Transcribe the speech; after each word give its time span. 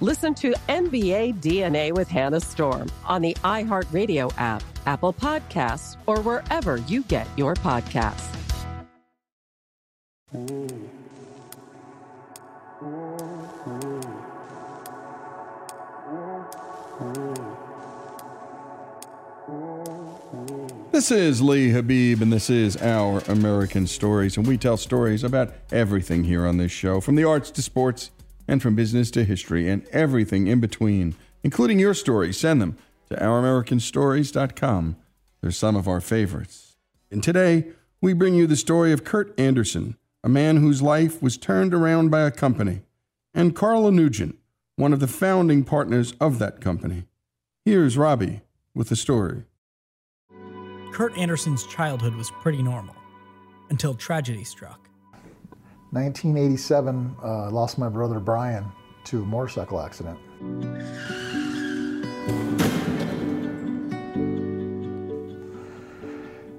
Listen 0.00 0.32
to 0.36 0.52
NBA 0.68 1.40
DNA 1.40 1.92
with 1.92 2.06
Hannah 2.06 2.40
Storm 2.40 2.88
on 3.04 3.20
the 3.20 3.34
iHeartRadio 3.42 4.32
app, 4.38 4.62
Apple 4.86 5.12
Podcasts, 5.12 5.96
or 6.06 6.20
wherever 6.20 6.76
you 6.76 7.02
get 7.02 7.26
your 7.36 7.54
podcasts. 7.56 8.32
This 20.92 21.10
is 21.10 21.42
Lee 21.42 21.72
Habeeb, 21.72 22.20
and 22.20 22.32
this 22.32 22.50
is 22.50 22.76
Our 22.76 23.18
American 23.26 23.88
Stories. 23.88 24.36
And 24.36 24.46
we 24.46 24.56
tell 24.56 24.76
stories 24.76 25.24
about 25.24 25.54
everything 25.72 26.22
here 26.22 26.46
on 26.46 26.56
this 26.56 26.70
show 26.70 27.00
from 27.00 27.16
the 27.16 27.24
arts 27.24 27.50
to 27.50 27.62
sports, 27.62 28.12
and 28.48 28.60
from 28.62 28.74
business 28.74 29.10
to 29.12 29.22
history, 29.24 29.68
and 29.68 29.86
everything 29.88 30.46
in 30.46 30.58
between, 30.58 31.14
including 31.44 31.78
your 31.78 31.94
stories. 31.94 32.38
Send 32.38 32.60
them 32.60 32.76
to 33.10 33.16
ouramericanstories.com. 33.16 34.96
They're 35.40 35.50
some 35.52 35.76
of 35.76 35.86
our 35.86 36.00
favorites. 36.00 36.76
And 37.10 37.22
today, 37.22 37.68
we 38.00 38.12
bring 38.12 38.34
you 38.34 38.46
the 38.46 38.56
story 38.56 38.92
of 38.92 39.04
Kurt 39.04 39.38
Anderson, 39.38 39.96
a 40.24 40.28
man 40.28 40.56
whose 40.56 40.82
life 40.82 41.22
was 41.22 41.36
turned 41.36 41.74
around 41.74 42.10
by 42.10 42.22
a 42.22 42.30
company, 42.30 42.80
and 43.34 43.54
Carla 43.54 43.92
Nugent, 43.92 44.36
one 44.76 44.92
of 44.92 45.00
the 45.00 45.06
founding 45.06 45.64
partners 45.64 46.14
of 46.20 46.38
that 46.38 46.60
company. 46.60 47.04
Here's 47.64 47.98
Robbie 47.98 48.40
with 48.74 48.88
the 48.88 48.96
story. 48.96 49.44
Kurt 50.92 51.16
Anderson's 51.18 51.66
childhood 51.66 52.14
was 52.14 52.30
pretty 52.30 52.62
normal 52.62 52.96
until 53.70 53.94
tragedy 53.94 54.44
struck. 54.44 54.87
1987, 55.90 57.16
uh, 57.22 57.50
lost 57.50 57.78
my 57.78 57.88
brother 57.88 58.20
Brian 58.20 58.70
to 59.04 59.22
a 59.22 59.24
motorcycle 59.24 59.80
accident. 59.80 60.18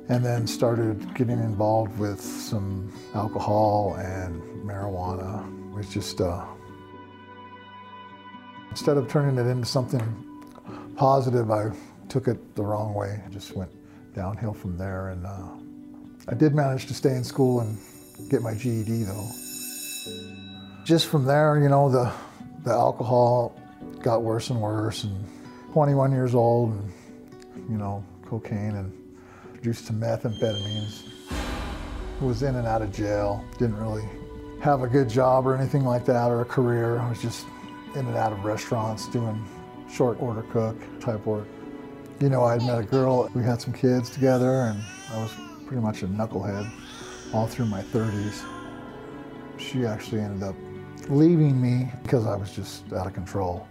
And 0.09 0.25
then 0.25 0.47
started 0.47 1.13
getting 1.13 1.38
involved 1.38 1.95
with 2.00 2.19
some 2.19 2.91
alcohol 3.13 3.95
and 4.00 4.41
marijuana. 4.66 5.46
It 5.73 5.78
was 5.78 5.93
just, 5.93 6.20
uh, 6.22 6.43
instead 8.72 8.97
of 8.97 9.08
turning 9.08 9.37
it 9.37 9.47
into 9.47 9.67
something 9.67 10.02
positive, 10.96 11.52
I 11.52 11.72
took 12.08 12.28
it 12.28 12.55
the 12.55 12.64
wrong 12.64 12.96
way. 12.96 13.22
I 13.23 13.29
just 13.29 13.55
went 13.55 13.70
downhill 14.16 14.53
from 14.53 14.75
there. 14.75 15.09
And 15.09 15.28
uh, 15.28 15.49
I 16.28 16.34
did 16.34 16.55
manage 16.55 16.87
to 16.87 16.96
stay 16.96 17.16
in 17.16 17.23
school 17.23 17.59
and 17.59 17.78
get 18.30 18.42
my 18.42 18.54
GED 18.54 19.04
though. 19.04 19.30
Just 20.84 21.08
from 21.08 21.26
there, 21.26 21.60
you 21.60 21.70
know, 21.70 21.90
the, 21.90 22.12
the 22.64 22.72
alcohol 22.72 23.60
got 24.02 24.24
worse 24.24 24.50
and 24.50 24.60
worse. 24.60 25.04
And 25.04 25.26
21 25.74 26.12
years 26.12 26.34
old, 26.34 26.72
and, 26.72 27.70
you 27.70 27.78
know, 27.78 28.04
cocaine 28.26 28.76
and 28.76 28.92
introduced 29.50 29.88
to 29.88 29.94
methamphetamines. 29.94 31.04
Was 32.22 32.44
in 32.44 32.56
and 32.56 32.68
out 32.68 32.82
of 32.82 32.92
jail. 32.92 33.46
Didn't 33.60 33.78
really 33.78 34.04
have 34.62 34.82
a 34.82 34.88
good 34.88 35.08
job 35.08 35.48
or 35.48 35.56
anything 35.56 35.86
like 35.86 36.06
that 36.06 36.30
or 36.30 36.42
a 36.42 36.46
career. 36.46 37.00
I 37.00 37.08
was 37.08 37.22
just 37.22 37.46
in 37.96 38.06
and 38.06 38.18
out 38.18 38.34
of 38.34 38.44
restaurants 38.44 39.08
doing 39.08 39.48
short 39.90 40.22
order 40.22 40.42
cook 40.52 40.76
type 41.00 41.26
work. 41.26 41.48
You 42.20 42.30
know, 42.30 42.44
I 42.44 42.54
had 42.54 42.64
met 42.64 42.78
a 42.78 42.84
girl, 42.84 43.30
we 43.34 43.44
had 43.44 43.62
some 43.62 43.74
kids 43.74 44.10
together, 44.10 44.64
and 44.64 44.84
I 45.12 45.22
was 45.22 45.32
pretty 45.66 45.82
much 45.82 46.04
a 46.04 46.08
knucklehead 46.08 46.70
all 47.34 47.47
through 47.47 47.66
my 47.66 47.81
30s. 47.81 48.46
she 49.58 49.85
actually 49.85 50.22
ended 50.22 50.43
up 50.43 50.55
leaving 51.09 51.61
me 51.61 51.91
because 52.03 52.26
I 52.26 52.35
was 52.35 52.52
just 52.52 52.91
out 52.93 53.08
of 53.08 53.14
control. 53.14 53.67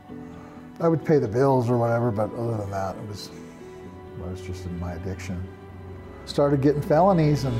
I 0.80 0.88
would 0.88 1.04
pay 1.04 1.18
the 1.18 1.28
bills 1.28 1.68
or 1.68 1.76
whatever, 1.76 2.10
but 2.10 2.32
other 2.34 2.58
than 2.58 2.70
that, 2.70 2.96
it 2.96 3.08
was 3.08 3.30
I 4.22 4.30
was 4.30 4.40
just 4.40 4.64
in 4.66 4.78
my 4.78 4.92
addiction. 4.94 5.42
Started 6.24 6.60
getting 6.60 6.82
felonies 6.82 7.44
and 7.44 7.56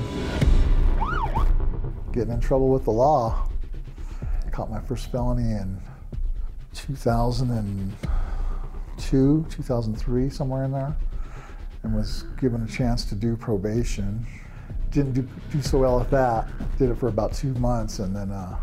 getting 2.13 2.33
in 2.33 2.41
trouble 2.41 2.69
with 2.69 2.85
the 2.85 2.91
law. 2.91 3.49
Caught 4.51 4.71
my 4.71 4.81
first 4.81 5.11
felony 5.11 5.53
in 5.53 5.81
2002, 6.75 9.47
2003, 9.49 10.31
somewhere 10.31 10.65
in 10.65 10.73
there, 10.73 10.97
and 11.83 11.95
was 11.95 12.25
given 12.41 12.63
a 12.63 12.67
chance 12.67 13.05
to 13.07 13.15
do 13.15 13.37
probation. 13.37 14.27
Didn't 14.91 15.13
do, 15.13 15.29
do 15.51 15.63
so 15.63 15.79
well 15.79 16.01
at 16.01 16.11
that. 16.11 16.49
Did 16.79 16.91
it 16.91 16.97
for 16.97 17.09
about 17.09 17.35
two 17.35 17.53
months 17.55 17.99
and 17.99 18.15
then 18.15 18.31
uh, 18.31 18.59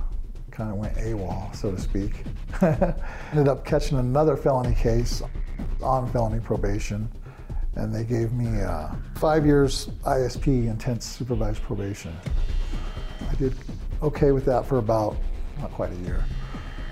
kind 0.56 0.72
of 0.72 0.77
went 0.77 0.95
AWOL, 0.95 1.54
so 1.56 1.72
to 1.72 1.80
speak. 1.80 2.24
Ended 2.62 3.48
up 3.48 3.66
catching 3.66 4.00
another 4.00 4.38
felony 4.38 4.74
case 4.74 5.22
on 5.81 6.10
felony 6.12 6.39
probation, 6.39 7.10
and 7.75 7.94
they 7.94 8.06
gave 8.06 8.31
me 8.31 8.62
uh, 8.62 8.89
five 9.16 9.45
years 9.45 9.88
ISP, 10.06 10.68
intense 10.68 11.06
supervised 11.06 11.62
probation. 11.62 12.16
I 13.30 13.36
did 13.36 13.54
okay 14.01 14.31
with 14.31 14.45
that 14.45 14.66
for 14.66 14.77
about 14.77 15.18
not 15.60 15.72
quite 15.72 15.92
a 15.92 15.98
year. 15.98 16.24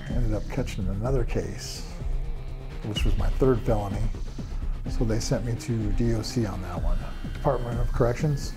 Ended 0.09 0.33
up 0.33 0.47
catching 0.49 0.87
another 0.89 1.23
case, 1.23 1.87
which 2.83 3.05
was 3.05 3.17
my 3.17 3.29
third 3.29 3.61
felony. 3.61 4.01
So 4.89 5.05
they 5.05 5.21
sent 5.21 5.45
me 5.45 5.55
to 5.55 5.77
DOC 5.93 6.49
on 6.51 6.61
that 6.63 6.83
one. 6.83 6.97
Department 7.33 7.79
of 7.79 7.91
Corrections. 7.93 8.53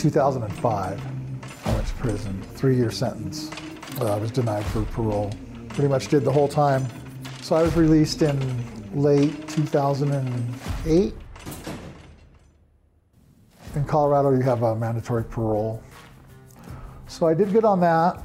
2005, 0.00 1.02
I 1.66 1.74
went 1.74 1.86
to 1.86 1.94
prison, 1.96 2.42
three-year 2.54 2.90
sentence. 2.90 3.50
Uh, 4.00 4.14
I 4.14 4.16
was 4.16 4.30
denied 4.30 4.64
for 4.64 4.82
parole. 4.86 5.30
Pretty 5.68 5.88
much 5.88 6.08
did 6.08 6.24
the 6.24 6.32
whole 6.32 6.48
time. 6.48 6.86
So 7.42 7.54
I 7.54 7.62
was 7.62 7.76
released 7.76 8.22
in 8.22 8.38
late 8.94 9.46
2008. 9.48 11.14
In 13.74 13.84
Colorado, 13.84 14.30
you 14.30 14.40
have 14.40 14.62
a 14.62 14.74
mandatory 14.74 15.22
parole. 15.22 15.82
So 17.06 17.26
I 17.26 17.34
did 17.34 17.52
good 17.52 17.66
on 17.66 17.78
that, 17.80 18.22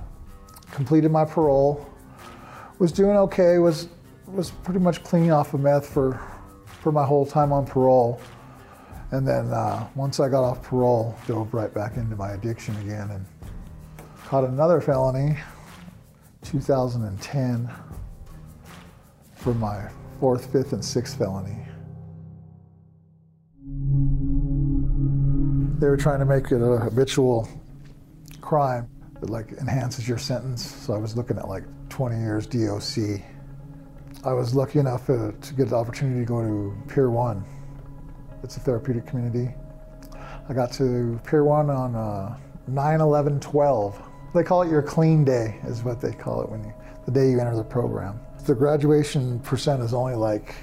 completed 0.71 1.11
my 1.11 1.25
parole, 1.25 1.85
was 2.79 2.93
doing 2.93 3.17
okay, 3.17 3.57
was, 3.57 3.89
was 4.27 4.49
pretty 4.49 4.79
much 4.79 5.03
clean 5.03 5.29
off 5.29 5.53
of 5.53 5.59
meth 5.59 5.89
for, 5.89 6.21
for 6.65 6.93
my 6.93 7.03
whole 7.03 7.25
time 7.25 7.51
on 7.51 7.65
parole. 7.65 8.21
And 9.15 9.25
then 9.25 9.47
uh, 9.53 9.87
once 9.95 10.19
I 10.19 10.27
got 10.27 10.43
off 10.43 10.61
parole, 10.61 11.15
dove 11.25 11.53
right 11.53 11.73
back 11.73 11.95
into 11.95 12.17
my 12.17 12.33
addiction 12.33 12.75
again 12.81 13.11
and 13.11 13.25
caught 14.25 14.43
another 14.43 14.81
felony, 14.81 15.37
2010, 16.43 17.71
for 19.35 19.53
my 19.53 19.87
fourth, 20.19 20.51
fifth, 20.51 20.73
and 20.73 20.83
sixth 20.83 21.17
felony. 21.17 21.57
They 25.79 25.87
were 25.87 25.95
trying 25.95 26.19
to 26.19 26.25
make 26.25 26.51
it 26.51 26.61
a 26.61 26.77
habitual 26.77 27.47
crime 28.41 28.89
that 29.21 29.29
like 29.29 29.53
enhances 29.53 30.09
your 30.09 30.17
sentence. 30.17 30.69
So 30.69 30.93
I 30.93 30.97
was 30.97 31.15
looking 31.15 31.37
at 31.37 31.47
like 31.47 31.63
20 31.87 32.19
years 32.19 32.47
DOC. 32.47 33.21
I 34.25 34.33
was 34.33 34.53
lucky 34.53 34.79
enough 34.79 35.09
uh, 35.09 35.31
to 35.39 35.53
get 35.53 35.69
the 35.69 35.77
opportunity 35.77 36.19
to 36.19 36.25
go 36.25 36.41
to 36.41 36.75
Peer 36.89 37.09
1. 37.09 37.54
It's 38.45 38.57
a 38.57 38.59
therapeutic 38.59 39.07
community. 39.07 39.55
I 40.47 40.53
got 40.53 40.71
to 40.73 41.19
Peer 41.25 41.43
1 41.43 41.71
on 41.71 41.95
uh, 41.95 42.37
9 42.67 43.01
11 43.01 43.39
12. 43.39 44.01
They 44.35 44.43
call 44.43 44.61
it 44.61 44.69
your 44.69 44.83
clean 44.83 45.25
day, 45.25 45.59
is 45.65 45.81
what 45.81 45.99
they 45.99 46.11
call 46.11 46.43
it 46.43 46.49
when 46.49 46.63
you, 46.63 46.71
the 47.05 47.11
day 47.11 47.31
you 47.31 47.39
enter 47.39 47.55
the 47.55 47.63
program. 47.63 48.19
The 48.45 48.53
graduation 48.53 49.39
percent 49.39 49.81
is 49.81 49.95
only 49.95 50.13
like 50.13 50.53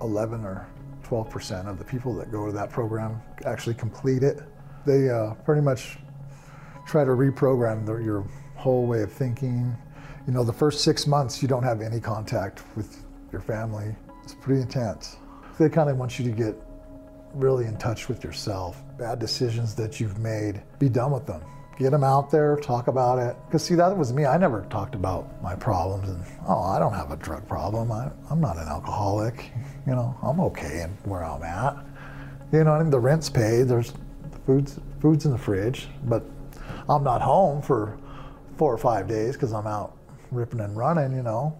11 0.00 0.44
or 0.44 0.66
12% 1.04 1.68
of 1.68 1.78
the 1.78 1.84
people 1.84 2.12
that 2.16 2.32
go 2.32 2.44
to 2.44 2.52
that 2.52 2.70
program 2.70 3.22
actually 3.46 3.76
complete 3.76 4.24
it. 4.24 4.40
They 4.84 5.10
uh, 5.10 5.34
pretty 5.44 5.62
much 5.62 5.98
try 6.88 7.04
to 7.04 7.12
reprogram 7.12 7.86
your 8.04 8.26
whole 8.56 8.88
way 8.88 9.02
of 9.02 9.12
thinking. 9.12 9.76
You 10.26 10.32
know, 10.32 10.42
the 10.42 10.52
first 10.52 10.82
six 10.82 11.06
months 11.06 11.40
you 11.40 11.46
don't 11.46 11.62
have 11.62 11.82
any 11.82 12.00
contact 12.00 12.64
with 12.74 13.04
your 13.30 13.42
family. 13.42 13.94
It's 14.24 14.34
pretty 14.34 14.60
intense. 14.60 15.18
They 15.58 15.68
kind 15.68 15.88
of 15.88 15.96
want 15.98 16.18
you 16.18 16.24
to 16.24 16.30
get 16.30 16.54
really 17.34 17.66
in 17.66 17.76
touch 17.76 18.08
with 18.08 18.24
yourself. 18.24 18.82
Bad 18.98 19.18
decisions 19.18 19.74
that 19.76 20.00
you've 20.00 20.18
made, 20.18 20.62
be 20.78 20.88
done 20.88 21.12
with 21.12 21.26
them. 21.26 21.42
Get 21.78 21.90
them 21.90 22.04
out 22.04 22.30
there, 22.30 22.56
talk 22.56 22.86
about 22.86 23.18
it. 23.18 23.36
Because, 23.46 23.64
see, 23.64 23.74
that 23.74 23.96
was 23.96 24.12
me. 24.12 24.26
I 24.26 24.36
never 24.36 24.62
talked 24.70 24.94
about 24.94 25.42
my 25.42 25.56
problems 25.56 26.08
and, 26.08 26.24
oh, 26.46 26.62
I 26.62 26.78
don't 26.78 26.92
have 26.92 27.10
a 27.10 27.16
drug 27.16 27.46
problem. 27.48 27.90
I, 27.90 28.10
I'm 28.30 28.40
not 28.40 28.56
an 28.56 28.68
alcoholic. 28.68 29.50
You 29.86 29.94
know, 29.94 30.16
I'm 30.22 30.38
okay 30.40 30.82
in 30.82 30.90
where 31.04 31.24
I'm 31.24 31.42
at. 31.42 31.84
You 32.52 32.62
know, 32.62 32.72
I 32.72 32.80
mean, 32.80 32.90
the 32.90 33.00
rent's 33.00 33.28
paid, 33.28 33.64
there's 33.64 33.92
food's, 34.46 34.78
food's 35.00 35.24
in 35.24 35.32
the 35.32 35.38
fridge, 35.38 35.88
but 36.04 36.24
I'm 36.88 37.02
not 37.02 37.20
home 37.20 37.60
for 37.60 37.98
four 38.56 38.72
or 38.72 38.78
five 38.78 39.08
days 39.08 39.34
because 39.34 39.52
I'm 39.52 39.66
out 39.66 39.96
ripping 40.30 40.60
and 40.60 40.76
running, 40.76 41.16
you 41.16 41.22
know. 41.22 41.58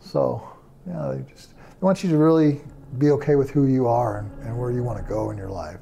So, 0.00 0.48
yeah, 0.86 1.12
they 1.14 1.32
just 1.32 1.50
they 1.50 1.84
want 1.84 2.02
you 2.02 2.10
to 2.10 2.16
really 2.16 2.60
be 2.98 3.10
okay 3.10 3.36
with 3.36 3.50
who 3.50 3.66
you 3.66 3.86
are 3.86 4.18
and, 4.18 4.30
and 4.46 4.58
where 4.58 4.70
you 4.70 4.82
want 4.82 4.98
to 4.98 5.04
go 5.08 5.30
in 5.30 5.36
your 5.36 5.50
life. 5.50 5.78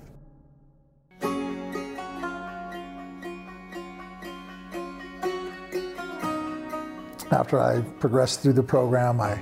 After 7.31 7.61
I 7.61 7.81
progressed 7.99 8.43
through 8.43 8.53
the 8.53 8.63
program, 8.63 9.21
I 9.21 9.39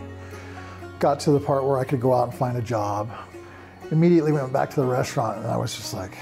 got 0.98 1.20
to 1.20 1.32
the 1.32 1.40
part 1.40 1.64
where 1.64 1.78
I 1.78 1.84
could 1.84 2.00
go 2.00 2.14
out 2.14 2.28
and 2.28 2.38
find 2.38 2.56
a 2.56 2.62
job. 2.62 3.10
Immediately 3.90 4.32
went 4.32 4.52
back 4.52 4.70
to 4.70 4.76
the 4.80 4.86
restaurant 4.86 5.38
and 5.38 5.46
I 5.46 5.56
was 5.56 5.74
just 5.74 5.92
like, 5.92 6.16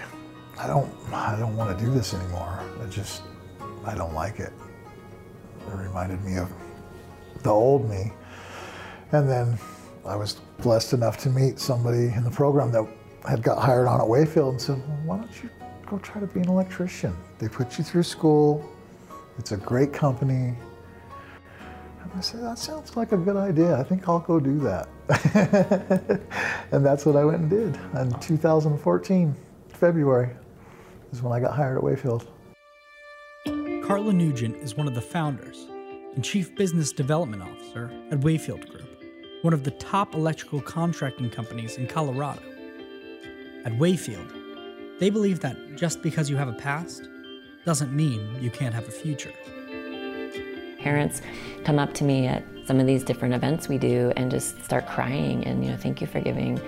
I 0.59 0.67
don't, 0.67 0.93
I 1.13 1.37
don't 1.39 1.57
want 1.57 1.77
to 1.79 1.85
do 1.85 1.91
this 1.93 2.15
anymore. 2.15 2.61
I 2.83 2.87
just, 2.87 3.23
I 3.85 3.95
don't 3.95 4.15
like 4.15 4.41
it. 4.41 4.53
It 5.69 5.75
reminded 5.75 6.23
me 6.25 6.37
of 6.37 6.53
the 7.43 7.51
old 7.51 7.89
me. 7.89 8.13
And 9.13 9.29
then 9.29 9.59
I 10.05 10.17
was 10.17 10.35
blessed 10.59 10.93
enough 10.95 11.19
to 11.19 11.31
meet 11.31 11.59
somebody 11.59 12.13
in 12.15 12.25
the 12.25 12.31
program 12.31 12.71
that 12.73 12.87
had 13.29 13.43
got 13.43 13.59
hired 13.59 13.87
on 13.87 14.01
at 14.01 14.07
Weifield 14.07 14.51
and 14.51 14.61
said, 14.61 14.77
well, 14.89 14.99
why 15.05 15.17
don't 15.19 15.43
you 15.43 15.51
go 15.87 15.99
try 15.99 16.21
to 16.21 16.27
be 16.27 16.41
an 16.41 16.49
electrician? 16.49 17.15
They 17.39 17.49
put 17.49 17.79
you 17.79 17.85
through 17.85 18.05
school. 18.05 18.69
It's 19.39 19.53
a 19.53 19.57
great 19.57 19.93
company. 19.93 20.55
And 22.03 22.13
I 22.15 22.21
said, 22.21 22.43
that 22.43 22.59
sounds 22.59 22.97
like 22.97 23.13
a 23.13 23.17
good 23.17 23.37
idea. 23.37 23.77
I 23.77 23.83
think 23.83 24.09
I'll 24.09 24.21
go 24.21 24.41
do 24.41 24.59
that. 24.61 24.89
and 26.73 26.85
that's 26.85 27.05
what 27.05 27.17
I 27.17 27.25
went 27.25 27.41
and 27.41 27.51
did. 27.51 27.79
In 27.95 28.11
2014, 28.21 29.35
February, 29.69 30.31
is 31.13 31.23
when 31.23 31.33
I 31.33 31.41
got 31.41 31.55
hired 31.55 31.79
at 31.79 31.85
Weifield. 31.85 32.27
Carla 33.87 34.13
Nugent 34.13 34.57
is 34.57 34.77
one 34.77 34.87
of 34.87 34.95
the 34.95 35.01
founders 35.01 35.67
and 36.15 36.25
Chief 36.25 36.55
Business 36.55 36.93
Development 36.93 37.43
Officer 37.43 37.91
at 38.11 38.21
Weifield 38.21 38.69
Group, 38.69 38.89
one 39.43 39.55
of 39.55 39.65
the 39.65 39.71
top 39.73 40.15
electrical 40.15 40.61
contracting 40.61 41.31
companies 41.31 41.77
in 41.77 41.87
Colorado. 41.87 42.43
At 43.65 43.73
Weifield, 43.73 44.31
they 44.99 45.11
believe 45.11 45.41
that 45.41 45.77
just 45.77 46.03
because 46.03 46.29
you 46.29 46.37
have 46.37 46.49
a 46.49 46.53
past 46.53 47.09
doesn't 47.65 47.93
mean 47.93 48.37
you 48.41 48.51
can't 48.51 48.75
have 48.75 48.87
a 48.87 48.91
future. 48.91 49.33
Parents 50.79 51.23
come 51.65 51.79
up 51.79 51.93
to 51.95 52.05
me 52.05 52.27
at 52.27 52.43
some 52.67 52.81
of 52.81 52.87
these 52.87 53.03
different 53.03 53.35
events 53.35 53.69
we 53.69 53.79
do 53.79 54.13
and 54.17 54.31
just 54.31 54.63
start 54.65 54.87
crying 54.87 55.45
and, 55.45 55.65
you 55.65 55.71
know, 55.71 55.77
thank 55.77 56.01
you 56.01 56.07
for 56.07 56.21
giving 56.21 56.61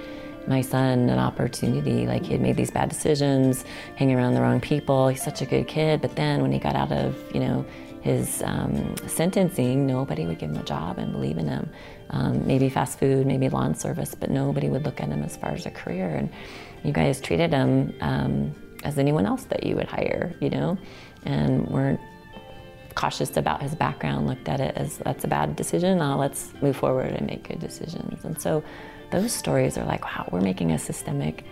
my 0.47 0.61
son 0.61 1.09
an 1.09 1.19
opportunity. 1.19 2.07
Like 2.07 2.25
he 2.25 2.33
had 2.33 2.41
made 2.41 2.57
these 2.57 2.71
bad 2.71 2.89
decisions, 2.89 3.65
hanging 3.97 4.17
around 4.17 4.35
the 4.35 4.41
wrong 4.41 4.61
people. 4.61 5.09
He's 5.09 5.23
such 5.23 5.41
a 5.41 5.47
good 5.47 5.69
kid, 5.69 6.01
but 6.01 6.17
then 6.17 6.43
when 6.43 6.53
he 6.53 6.59
got 6.59 6.75
out 6.75 6.93
of, 6.93 7.17
you 7.33 7.41
know, 7.41 7.65
his 8.03 8.43
um, 8.45 8.97
sentencing, 9.07 9.87
nobody 9.87 10.27
would 10.27 10.39
give 10.39 10.51
him 10.51 10.57
a 10.57 10.65
job 10.65 10.99
and 10.99 11.13
believe 11.13 11.39
in 11.39 11.47
him. 11.47 11.71
Um, 12.13 12.47
maybe 12.47 12.69
fast 12.69 12.99
food, 12.99 13.27
maybe 13.27 13.49
lawn 13.49 13.75
service, 13.75 14.15
but 14.15 14.31
nobody 14.31 14.69
would 14.69 14.85
look 14.85 15.01
at 15.01 15.09
him 15.09 15.23
as 15.23 15.37
far 15.37 15.53
as 15.53 15.65
a 15.65 15.71
career. 15.71 16.15
And 16.15 16.31
you 16.85 16.93
guys 16.93 17.21
treated 17.21 17.53
him 17.53 17.95
um, 18.03 18.55
as 18.85 18.99
anyone 18.99 19.25
else 19.25 19.45
that 19.45 19.65
you 19.65 19.77
would 19.77 19.89
hire, 19.89 20.35
you 20.41 20.51
know, 20.51 20.77
and 21.25 21.67
weren't 21.69 22.01
cautious 22.95 23.37
about 23.37 23.63
his 23.63 23.75
background, 23.75 24.27
looked 24.27 24.49
at 24.49 24.61
it 24.61 24.77
as 24.77 24.99
that's 24.99 25.25
a 25.25 25.29
bad 25.29 25.57
decision, 25.57 25.99
now 25.99 26.19
let's 26.19 26.53
move 26.61 26.77
forward 26.77 27.13
and 27.13 27.27
make 27.27 27.49
good 27.49 27.61
decisions. 27.61 28.25
And 28.25 28.41
so 28.41 28.63
those 29.11 29.33
stories 29.33 29.79
are 29.79 29.85
like, 29.85 30.05
wow, 30.05 30.29
we're 30.31 30.41
making 30.41 30.73
a 30.73 30.79
systemic 30.79 31.45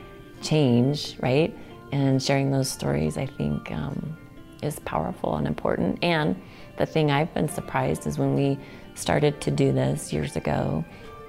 change, 0.43 1.17
right? 1.21 1.57
And 1.93 2.23
sharing 2.23 2.51
those 2.51 2.71
stories, 2.71 3.17
I 3.17 3.27
think, 3.27 3.71
um, 3.73 4.17
is 4.63 4.79
powerful 4.81 5.37
and 5.37 5.47
important. 5.47 5.99
And 6.03 6.41
the 6.77 6.87
thing 6.87 7.11
I've 7.11 7.33
been 7.35 7.49
surprised 7.49 8.07
is 8.07 8.19
when 8.19 8.35
we 8.35 8.59
started 8.95 9.41
to 9.43 9.51
do 9.51 9.73
this 9.73 10.13
years 10.13 10.37
ago, 10.37 10.85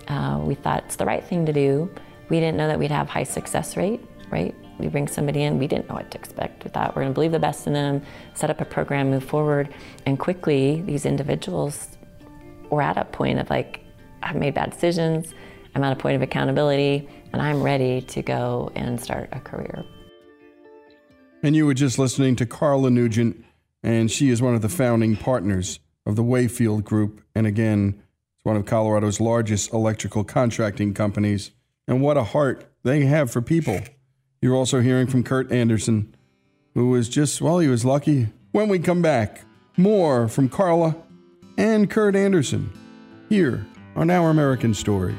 uh, 0.08 0.40
we 0.44 0.56
thought 0.56 0.84
it's 0.86 0.96
the 0.98 1.06
right 1.06 1.24
thing 1.24 1.46
to 1.46 1.54
do. 1.54 1.90
We 2.30 2.40
didn't 2.40 2.58
know 2.58 2.68
that 2.68 2.80
we'd 2.80 2.92
have 2.92 3.10
high 3.10 3.24
success 3.24 3.78
rate. 3.78 4.02
right? 4.32 4.56
We 4.80 4.88
bring 4.88 5.08
somebody 5.08 5.44
in, 5.44 5.60
we 5.60 5.68
didn't 5.68 5.90
know 5.90 5.96
what 5.96 6.10
to 6.12 6.18
expect. 6.18 6.64
We 6.64 6.72
thought 6.72 6.96
we're 6.96 7.04
going 7.04 7.12
to 7.12 7.14
believe 7.14 7.34
the 7.34 7.40
best 7.40 7.68
in 7.68 7.74
them, 7.74 8.02
set 8.34 8.50
up 8.50 8.62
a 8.62 8.66
program, 8.66 9.12
move 9.12 9.24
forward. 9.24 9.70
And 10.06 10.18
quickly, 10.18 10.82
these 10.82 11.06
individuals 11.06 11.90
were 12.70 12.82
at 12.82 12.98
a 12.98 13.06
point 13.06 13.40
of 13.40 13.50
like, 13.50 13.82
I've 14.24 14.36
made 14.36 14.56
bad 14.56 14.72
decisions, 14.72 15.34
I'm 15.76 15.84
at 15.84 15.94
a 15.94 15.96
point 15.96 16.16
of 16.16 16.22
accountability, 16.22 17.08
and 17.32 17.42
I'm 17.42 17.62
ready 17.62 18.02
to 18.02 18.22
go 18.22 18.72
and 18.76 19.00
start 19.00 19.30
a 19.32 19.40
career. 19.40 19.84
And 21.44 21.56
you 21.56 21.66
were 21.66 21.74
just 21.74 21.98
listening 22.00 22.36
to 22.38 22.46
Carla 22.46 22.92
Nugent, 22.92 23.44
and 23.84 24.10
she 24.12 24.30
is 24.30 24.42
one 24.42 24.54
of 24.54 24.62
the 24.62 24.70
founding 24.70 25.16
partners 25.16 25.80
of 26.06 26.16
the 26.16 26.24
Weifield 26.24 26.84
Group. 26.84 27.22
And 27.36 27.46
again, 27.48 28.02
it's 28.36 28.46
one 28.46 28.56
of 28.56 28.66
Colorado's 28.66 29.20
largest 29.20 29.74
electrical 29.74 30.24
contracting 30.24 30.94
companies. 30.94 31.52
And 31.88 32.02
what 32.02 32.18
a 32.18 32.24
heart 32.24 32.66
they 32.84 33.06
have 33.06 33.32
for 33.32 33.42
people. 33.42 33.80
You're 34.42 34.56
also 34.56 34.82
hearing 34.82 35.08
from 35.08 35.24
Kurt 35.24 35.52
Anderson, 35.52 36.16
who 36.74 36.90
was 36.90 37.10
just, 37.10 37.42
well, 37.42 37.60
he 37.60 37.68
was 37.68 37.86
lucky. 37.86 38.30
When 38.52 38.70
we 38.70 38.80
come 38.80 39.02
back, 39.02 39.42
more 39.78 40.28
from 40.28 40.50
Carla 40.50 40.96
and 41.58 41.90
Kurt 41.90 42.16
Anderson 42.16 42.72
here 43.30 43.66
on 43.96 44.10
Our 44.10 44.30
American 44.30 44.74
Stories. 44.74 45.18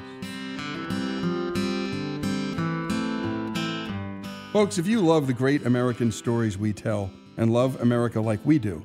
Folks, 4.53 4.77
if 4.77 4.87
you 4.87 5.01
love 5.01 5.27
the 5.27 5.33
great 5.33 5.65
American 5.65 6.13
stories 6.13 6.59
we 6.59 6.75
tell 6.75 7.11
and 7.39 7.53
love 7.53 7.81
America 7.81 8.21
like 8.21 8.39
we 8.45 8.59
do, 8.59 8.85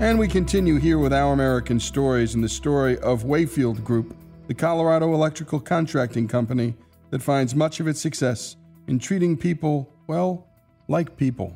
And 0.00 0.18
we 0.18 0.28
continue 0.28 0.78
here 0.78 0.96
with 0.96 1.12
Our 1.12 1.34
American 1.34 1.78
Stories 1.78 2.34
and 2.34 2.42
the 2.42 2.48
story 2.48 2.98
of 3.00 3.24
Weifield 3.24 3.84
Group, 3.84 4.16
the 4.46 4.54
Colorado 4.54 5.12
electrical 5.12 5.60
contracting 5.60 6.26
company 6.26 6.74
that 7.10 7.22
finds 7.22 7.54
much 7.54 7.80
of 7.80 7.86
its 7.86 8.00
success 8.00 8.56
in 8.86 8.98
treating 8.98 9.36
people, 9.36 9.92
well, 10.06 10.48
like 10.88 11.18
people. 11.18 11.54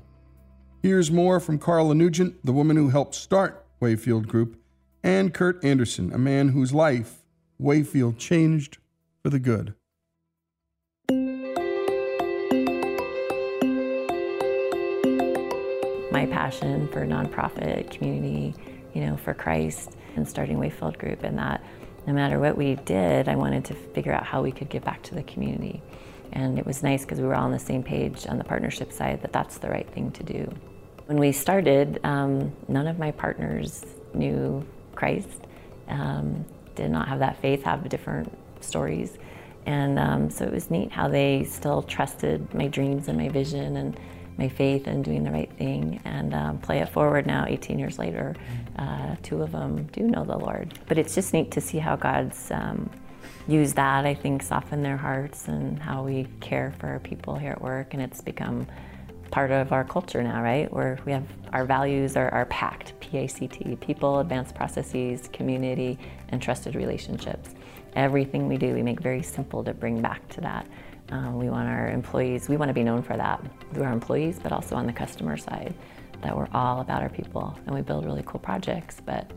Here's 0.82 1.10
more 1.10 1.40
from 1.40 1.58
Carla 1.58 1.94
Nugent, 1.94 2.44
the 2.44 2.52
woman 2.52 2.76
who 2.76 2.90
helped 2.90 3.14
start 3.14 3.64
Weifield 3.80 4.26
Group, 4.26 4.60
and 5.02 5.32
Kurt 5.32 5.64
Anderson, 5.64 6.12
a 6.12 6.18
man 6.18 6.48
whose 6.50 6.74
life 6.74 7.24
Weifield 7.58 8.18
changed 8.18 8.76
for 9.22 9.30
the 9.30 9.40
good. 9.40 9.74
My 16.14 16.26
passion 16.26 16.86
for 16.92 17.04
nonprofit 17.04 17.90
community, 17.90 18.54
you 18.94 19.04
know, 19.04 19.16
for 19.16 19.34
Christ 19.34 19.96
and 20.14 20.28
starting 20.28 20.58
Weifield 20.58 20.96
Group 20.96 21.24
and 21.24 21.36
that 21.38 21.60
no 22.06 22.12
matter 22.12 22.38
what 22.38 22.56
we 22.56 22.76
did, 22.76 23.28
I 23.28 23.34
wanted 23.34 23.64
to 23.64 23.74
figure 23.74 24.12
out 24.12 24.24
how 24.24 24.40
we 24.40 24.52
could 24.52 24.68
give 24.68 24.84
back 24.84 25.02
to 25.02 25.16
the 25.16 25.24
community. 25.24 25.82
And 26.30 26.56
it 26.56 26.64
was 26.64 26.84
nice 26.84 27.02
because 27.02 27.20
we 27.20 27.26
were 27.26 27.34
all 27.34 27.42
on 27.42 27.50
the 27.50 27.58
same 27.58 27.82
page 27.82 28.28
on 28.28 28.38
the 28.38 28.44
partnership 28.44 28.92
side 28.92 29.22
that 29.22 29.32
that's 29.32 29.58
the 29.58 29.68
right 29.68 29.90
thing 29.90 30.12
to 30.12 30.22
do. 30.22 30.54
When 31.06 31.18
we 31.18 31.32
started, 31.32 31.98
um, 32.04 32.52
none 32.68 32.86
of 32.86 32.96
my 32.96 33.10
partners 33.10 33.84
knew 34.14 34.64
Christ, 34.94 35.48
um, 35.88 36.44
did 36.76 36.92
not 36.92 37.08
have 37.08 37.18
that 37.18 37.38
faith, 37.42 37.64
have 37.64 37.88
different 37.88 38.32
stories. 38.60 39.18
And 39.66 39.98
um, 39.98 40.30
so 40.30 40.44
it 40.44 40.52
was 40.52 40.70
neat 40.70 40.92
how 40.92 41.08
they 41.08 41.42
still 41.42 41.82
trusted 41.82 42.54
my 42.54 42.68
dreams 42.68 43.08
and 43.08 43.18
my 43.18 43.30
vision 43.30 43.78
and 43.78 43.98
my 44.38 44.48
faith 44.48 44.86
in 44.86 45.02
doing 45.02 45.22
the 45.22 45.30
right 45.30 45.52
thing 45.58 46.00
and 46.04 46.34
um, 46.34 46.58
play 46.58 46.80
it 46.80 46.88
forward 46.88 47.26
now 47.26 47.44
18 47.46 47.78
years 47.78 47.98
later 47.98 48.34
uh, 48.78 49.14
two 49.22 49.42
of 49.42 49.52
them 49.52 49.84
do 49.92 50.02
know 50.02 50.24
the 50.24 50.36
lord. 50.36 50.78
But 50.86 50.98
it's 50.98 51.14
just 51.14 51.32
neat 51.32 51.50
to 51.52 51.60
see 51.60 51.78
how 51.78 51.96
god's 51.96 52.50
um, 52.50 52.90
used 53.46 53.76
that 53.76 54.06
i 54.06 54.14
think 54.14 54.42
soften 54.42 54.82
their 54.82 54.96
hearts 54.96 55.48
and 55.48 55.78
how 55.78 56.02
we 56.02 56.26
care 56.40 56.74
for 56.78 56.88
our 56.88 56.98
people 56.98 57.36
here 57.36 57.52
at 57.52 57.60
work. 57.60 57.94
And 57.94 58.02
it's 58.02 58.20
become 58.20 58.66
part 59.30 59.50
of 59.50 59.72
our 59.72 59.84
culture 59.84 60.22
now 60.22 60.42
right? 60.42 60.72
Where 60.72 60.98
we 61.04 61.12
have 61.12 61.26
our 61.52 61.64
values 61.64 62.16
are, 62.16 62.28
are 62.30 62.46
packed 62.46 62.98
p-a-c-t 63.00 63.76
people 63.76 64.20
advanced 64.20 64.54
processes 64.54 65.28
community 65.32 65.98
and 66.28 66.40
trusted 66.40 66.74
relationships. 66.74 67.54
Everything 67.96 68.48
we 68.48 68.56
do 68.56 68.74
we 68.74 68.82
make 68.82 69.00
very 69.00 69.22
simple 69.22 69.62
to 69.64 69.74
bring 69.74 70.00
back 70.00 70.28
to 70.30 70.40
that 70.40 70.66
um, 71.14 71.38
we 71.38 71.48
want 71.48 71.68
our 71.68 71.88
employees, 71.88 72.48
we 72.48 72.56
want 72.56 72.68
to 72.70 72.74
be 72.74 72.82
known 72.82 73.00
for 73.00 73.16
that 73.16 73.40
through 73.72 73.84
our 73.84 73.92
employees, 73.92 74.40
but 74.42 74.50
also 74.50 74.74
on 74.74 74.84
the 74.84 74.92
customer 74.92 75.36
side, 75.36 75.72
that 76.22 76.36
we're 76.36 76.48
all 76.52 76.80
about 76.80 77.02
our 77.02 77.08
people 77.08 77.56
and 77.66 77.74
we 77.74 77.82
build 77.82 78.04
really 78.04 78.24
cool 78.26 78.40
projects, 78.40 79.00
but 79.04 79.30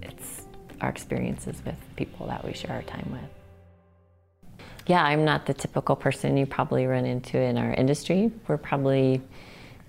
it's 0.00 0.46
our 0.80 0.88
experiences 0.88 1.62
with 1.66 1.74
people 1.96 2.26
that 2.28 2.42
we 2.42 2.54
share 2.54 2.72
our 2.72 2.82
time 2.82 3.06
with. 3.12 4.64
Yeah, 4.86 5.04
I'm 5.04 5.24
not 5.24 5.44
the 5.44 5.52
typical 5.52 5.94
person 5.96 6.36
you 6.38 6.46
probably 6.46 6.86
run 6.86 7.04
into 7.04 7.38
in 7.38 7.58
our 7.58 7.74
industry. 7.74 8.32
We're 8.48 8.56
probably 8.56 9.20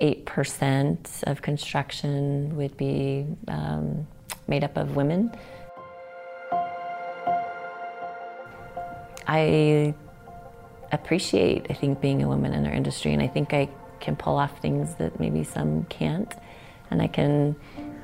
8% 0.01 1.23
of 1.23 1.41
construction 1.41 2.53
would 2.57 2.75
be 2.75 3.25
um, 3.47 4.05
made 4.47 4.65
up 4.65 4.75
of 4.75 4.97
women. 4.97 5.31
I 9.25 9.95
appreciate, 10.95 11.67
I 11.69 11.73
think, 11.73 12.01
being 12.01 12.23
a 12.23 12.27
woman 12.27 12.53
in 12.53 12.65
our 12.65 12.73
industry. 12.73 13.13
And 13.13 13.21
I 13.21 13.27
think 13.27 13.53
I 13.53 13.69
can 13.99 14.15
pull 14.15 14.37
off 14.37 14.59
things 14.61 14.95
that 14.95 15.19
maybe 15.19 15.43
some 15.43 15.85
can't. 15.85 16.33
And 16.91 17.01
I 17.01 17.07
can 17.07 17.55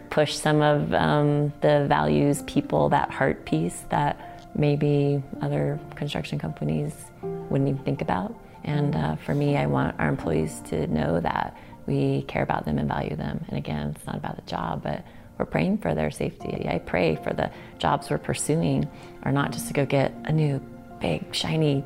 push 0.10 0.36
some 0.36 0.62
of 0.62 0.94
um, 0.94 1.54
the 1.62 1.86
values, 1.88 2.44
people, 2.44 2.90
that 2.90 3.12
heart 3.12 3.46
piece 3.46 3.86
that 3.90 4.50
maybe 4.56 5.22
other 5.42 5.80
construction 5.96 6.40
companies 6.40 6.94
wouldn't 7.22 7.70
even 7.70 7.84
think 7.84 8.02
about. 8.02 8.34
And 8.64 8.96
uh, 8.96 9.16
for 9.18 9.34
me, 9.34 9.58
I 9.58 9.68
want 9.68 10.00
our 10.00 10.10
employees 10.10 10.62
to 10.66 10.88
know 10.88 11.20
that 11.20 11.56
we 11.86 12.24
care 12.24 12.44
about 12.44 12.66
them 12.66 12.78
and 12.78 12.88
value 12.88 13.16
them. 13.16 13.44
And 13.48 13.58
again, 13.58 13.94
it's 13.96 14.06
not 14.06 14.16
about 14.16 14.36
the 14.36 14.42
job, 14.44 14.84
but 14.84 15.04
we're 15.38 15.46
praying 15.46 15.78
for 15.80 15.96
their 15.96 16.12
safety. 16.12 16.68
I 16.68 16.80
pray 16.80 17.16
for 17.16 17.34
the 17.34 17.50
jobs 17.78 18.10
we're 18.10 18.18
pursuing 18.18 18.90
are 19.24 19.32
not 19.32 19.52
just 19.52 19.68
to 19.68 19.74
go 19.74 19.86
get 19.86 20.14
a 20.26 20.32
new, 20.32 20.60
big, 21.00 21.34
shiny 21.34 21.84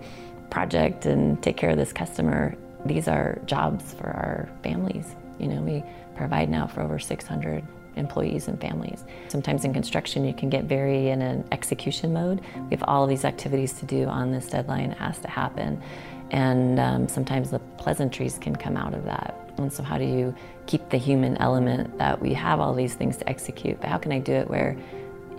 project 0.53 1.07
and 1.07 1.41
take 1.41 1.57
care 1.57 1.71
of 1.71 1.77
this 1.77 1.91
customer. 1.91 2.55
These 2.85 3.07
are 3.07 3.39
jobs 3.47 3.93
for 3.95 4.05
our 4.05 4.47
families. 4.61 5.15
You 5.39 5.47
know, 5.47 5.61
we 5.61 5.83
provide 6.15 6.47
now 6.47 6.67
for 6.67 6.81
over 6.81 6.99
600 6.99 7.63
employees 7.95 8.47
and 8.47 8.61
families. 8.61 9.03
Sometimes 9.29 9.65
in 9.65 9.73
construction, 9.73 10.23
you 10.23 10.33
can 10.33 10.51
get 10.51 10.65
very 10.65 11.09
in 11.09 11.23
an 11.23 11.43
execution 11.51 12.13
mode. 12.13 12.39
We 12.69 12.69
have 12.69 12.83
all 12.83 13.07
these 13.07 13.25
activities 13.25 13.73
to 13.79 13.87
do 13.87 14.05
on 14.05 14.31
this 14.31 14.47
deadline, 14.47 14.91
it 14.91 14.99
has 14.99 15.17
to 15.19 15.27
happen. 15.27 15.81
And 16.29 16.79
um, 16.79 17.07
sometimes 17.07 17.49
the 17.49 17.59
pleasantries 17.77 18.37
can 18.37 18.55
come 18.55 18.77
out 18.77 18.93
of 18.93 19.05
that. 19.05 19.35
And 19.57 19.73
so, 19.73 19.81
how 19.81 19.97
do 19.97 20.05
you 20.05 20.35
keep 20.67 20.89
the 20.89 20.97
human 20.97 21.35
element 21.37 21.97
that 21.97 22.21
we 22.21 22.33
have 22.33 22.59
all 22.59 22.75
these 22.75 22.93
things 22.93 23.17
to 23.17 23.27
execute, 23.27 23.79
but 23.81 23.89
how 23.89 23.97
can 23.97 24.11
I 24.11 24.19
do 24.19 24.33
it 24.33 24.47
where 24.49 24.77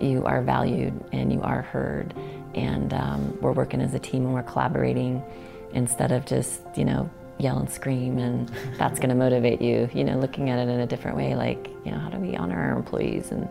you 0.01 0.25
are 0.25 0.43
valued 0.43 0.93
and 1.13 1.33
you 1.33 1.41
are 1.43 1.63
heard 1.63 2.15
and 2.55 2.93
um, 2.95 3.37
we're 3.41 3.53
working 3.53 3.81
as 3.81 3.95
a 3.95 3.99
team 3.99 4.25
and 4.25 4.35
we're 4.35 4.43
collaborating 4.43 5.23
instead 5.73 6.13
of 6.13 6.25
just 6.25 6.63
you 6.77 6.85
know 6.85 7.11
yell 7.39 7.59
and 7.59 7.69
scream 7.69 8.19
and 8.19 8.49
that's 8.79 8.99
going 8.99 9.09
to 9.09 9.15
motivate 9.15 9.61
you 9.61 9.89
you 9.93 10.05
know 10.05 10.19
looking 10.19 10.51
at 10.51 10.59
it 10.59 10.71
in 10.71 10.81
a 10.81 10.87
different 10.87 11.17
way 11.17 11.35
like 11.35 11.69
you 11.85 11.91
know 11.91 11.99
how 11.99 12.09
do 12.09 12.19
we 12.19 12.37
honor 12.37 12.57
our 12.57 12.77
employees 12.77 13.31
and 13.31 13.49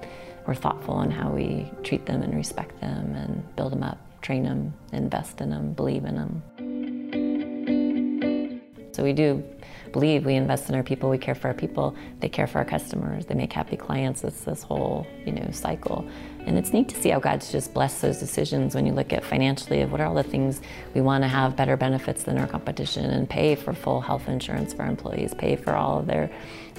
we're 0.47 0.55
thoughtful 0.55 1.01
in 1.01 1.11
how 1.11 1.29
we 1.29 1.69
treat 1.83 2.05
them 2.05 2.21
and 2.21 2.35
respect 2.35 2.79
them 2.81 3.13
and 3.15 3.55
build 3.55 3.71
them 3.71 3.83
up 3.83 3.97
train 4.21 4.43
them 4.43 4.73
invest 4.93 5.41
in 5.41 5.49
them 5.49 5.73
believe 5.73 6.05
in 6.05 6.15
them 6.15 6.41
So 8.93 9.03
we 9.03 9.13
do 9.13 9.43
believe 9.91 10.25
we 10.25 10.35
invest 10.35 10.69
in 10.69 10.75
our 10.75 10.83
people, 10.83 11.09
we 11.09 11.17
care 11.17 11.33
for 11.33 11.47
our 11.47 11.53
people, 11.53 11.95
they 12.19 12.29
care 12.29 12.45
for 12.45 12.59
our 12.59 12.65
customers, 12.65 13.25
they 13.25 13.33
make 13.33 13.51
happy 13.51 13.75
clients. 13.75 14.23
It's 14.23 14.41
this 14.41 14.61
whole, 14.61 15.07
you 15.25 15.31
know, 15.31 15.49
cycle. 15.51 16.07
And 16.45 16.57
it's 16.57 16.73
neat 16.73 16.89
to 16.89 17.01
see 17.01 17.09
how 17.09 17.19
God's 17.19 17.51
just 17.51 17.73
blessed 17.73 18.01
those 18.01 18.19
decisions 18.19 18.75
when 18.75 18.85
you 18.85 18.93
look 18.93 19.13
at 19.13 19.23
financially 19.23 19.81
of 19.81 19.91
what 19.91 20.01
are 20.01 20.07
all 20.07 20.15
the 20.15 20.23
things 20.23 20.61
we 20.93 21.01
want 21.01 21.23
to 21.23 21.27
have 21.27 21.55
better 21.55 21.77
benefits 21.77 22.23
than 22.23 22.37
our 22.37 22.47
competition 22.47 23.05
and 23.05 23.29
pay 23.29 23.55
for 23.55 23.73
full 23.73 24.01
health 24.01 24.27
insurance 24.27 24.73
for 24.73 24.83
our 24.83 24.89
employees, 24.89 25.33
pay 25.33 25.55
for 25.55 25.75
all 25.75 25.99
of 25.99 26.05
their 26.05 26.29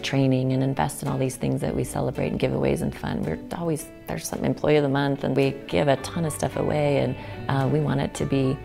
training 0.03 0.53
and 0.53 0.63
invest 0.63 1.03
in 1.03 1.09
all 1.09 1.19
these 1.19 1.37
things 1.37 1.61
that 1.61 1.75
we 1.75 1.85
celebrate 1.85 2.33
and 2.33 2.41
giveaways 2.41 2.83
and 2.83 2.95
fun. 2.95 3.23
We're 3.23 3.39
always, 3.57 3.89
there's 4.07 4.29
some 4.29 4.45
employee 4.45 4.77
of 4.77 4.83
the 4.83 4.89
month 4.89 5.25
and 5.25 5.35
we 5.35 5.53
give 5.67 5.89
a 5.89 5.97
ton 5.97 6.25
of 6.25 6.33
stuff 6.33 6.57
away 6.57 6.99
and 6.99 7.17
uh, 7.49 7.69
we 7.69 7.81
want 7.81 8.01
it 8.01 8.15
to 8.15 8.27
be 8.27 8.59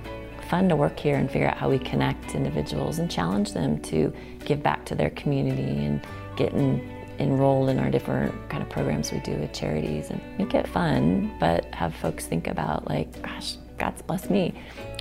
fun 0.49 0.67
to 0.67 0.75
work 0.75 0.99
here 0.99 1.15
and 1.15 1.29
figure 1.29 1.47
out 1.47 1.57
how 1.57 1.69
we 1.69 1.77
connect 1.77 2.33
individuals 2.33 2.97
and 2.97 3.09
challenge 3.09 3.53
them 3.53 3.79
to 3.83 4.11
give 4.45 4.63
back 4.63 4.83
to 4.83 4.95
their 4.95 5.11
community 5.11 5.85
and 5.85 6.01
get 6.35 6.51
in, 6.53 6.98
enrolled 7.19 7.69
in 7.69 7.79
our 7.79 7.89
different 7.89 8.49
kind 8.49 8.63
of 8.63 8.69
programs 8.69 9.11
we 9.11 9.19
do 9.19 9.35
with 9.35 9.51
charities 9.53 10.09
and 10.09 10.21
make 10.37 10.53
it 10.53 10.67
fun, 10.67 11.31
but 11.39 11.65
have 11.75 11.93
folks 11.95 12.25
think 12.25 12.47
about 12.47 12.87
like, 12.87 13.21
gosh, 13.21 13.57
God's 13.77 14.01
blessed 14.01 14.29
me. 14.29 14.53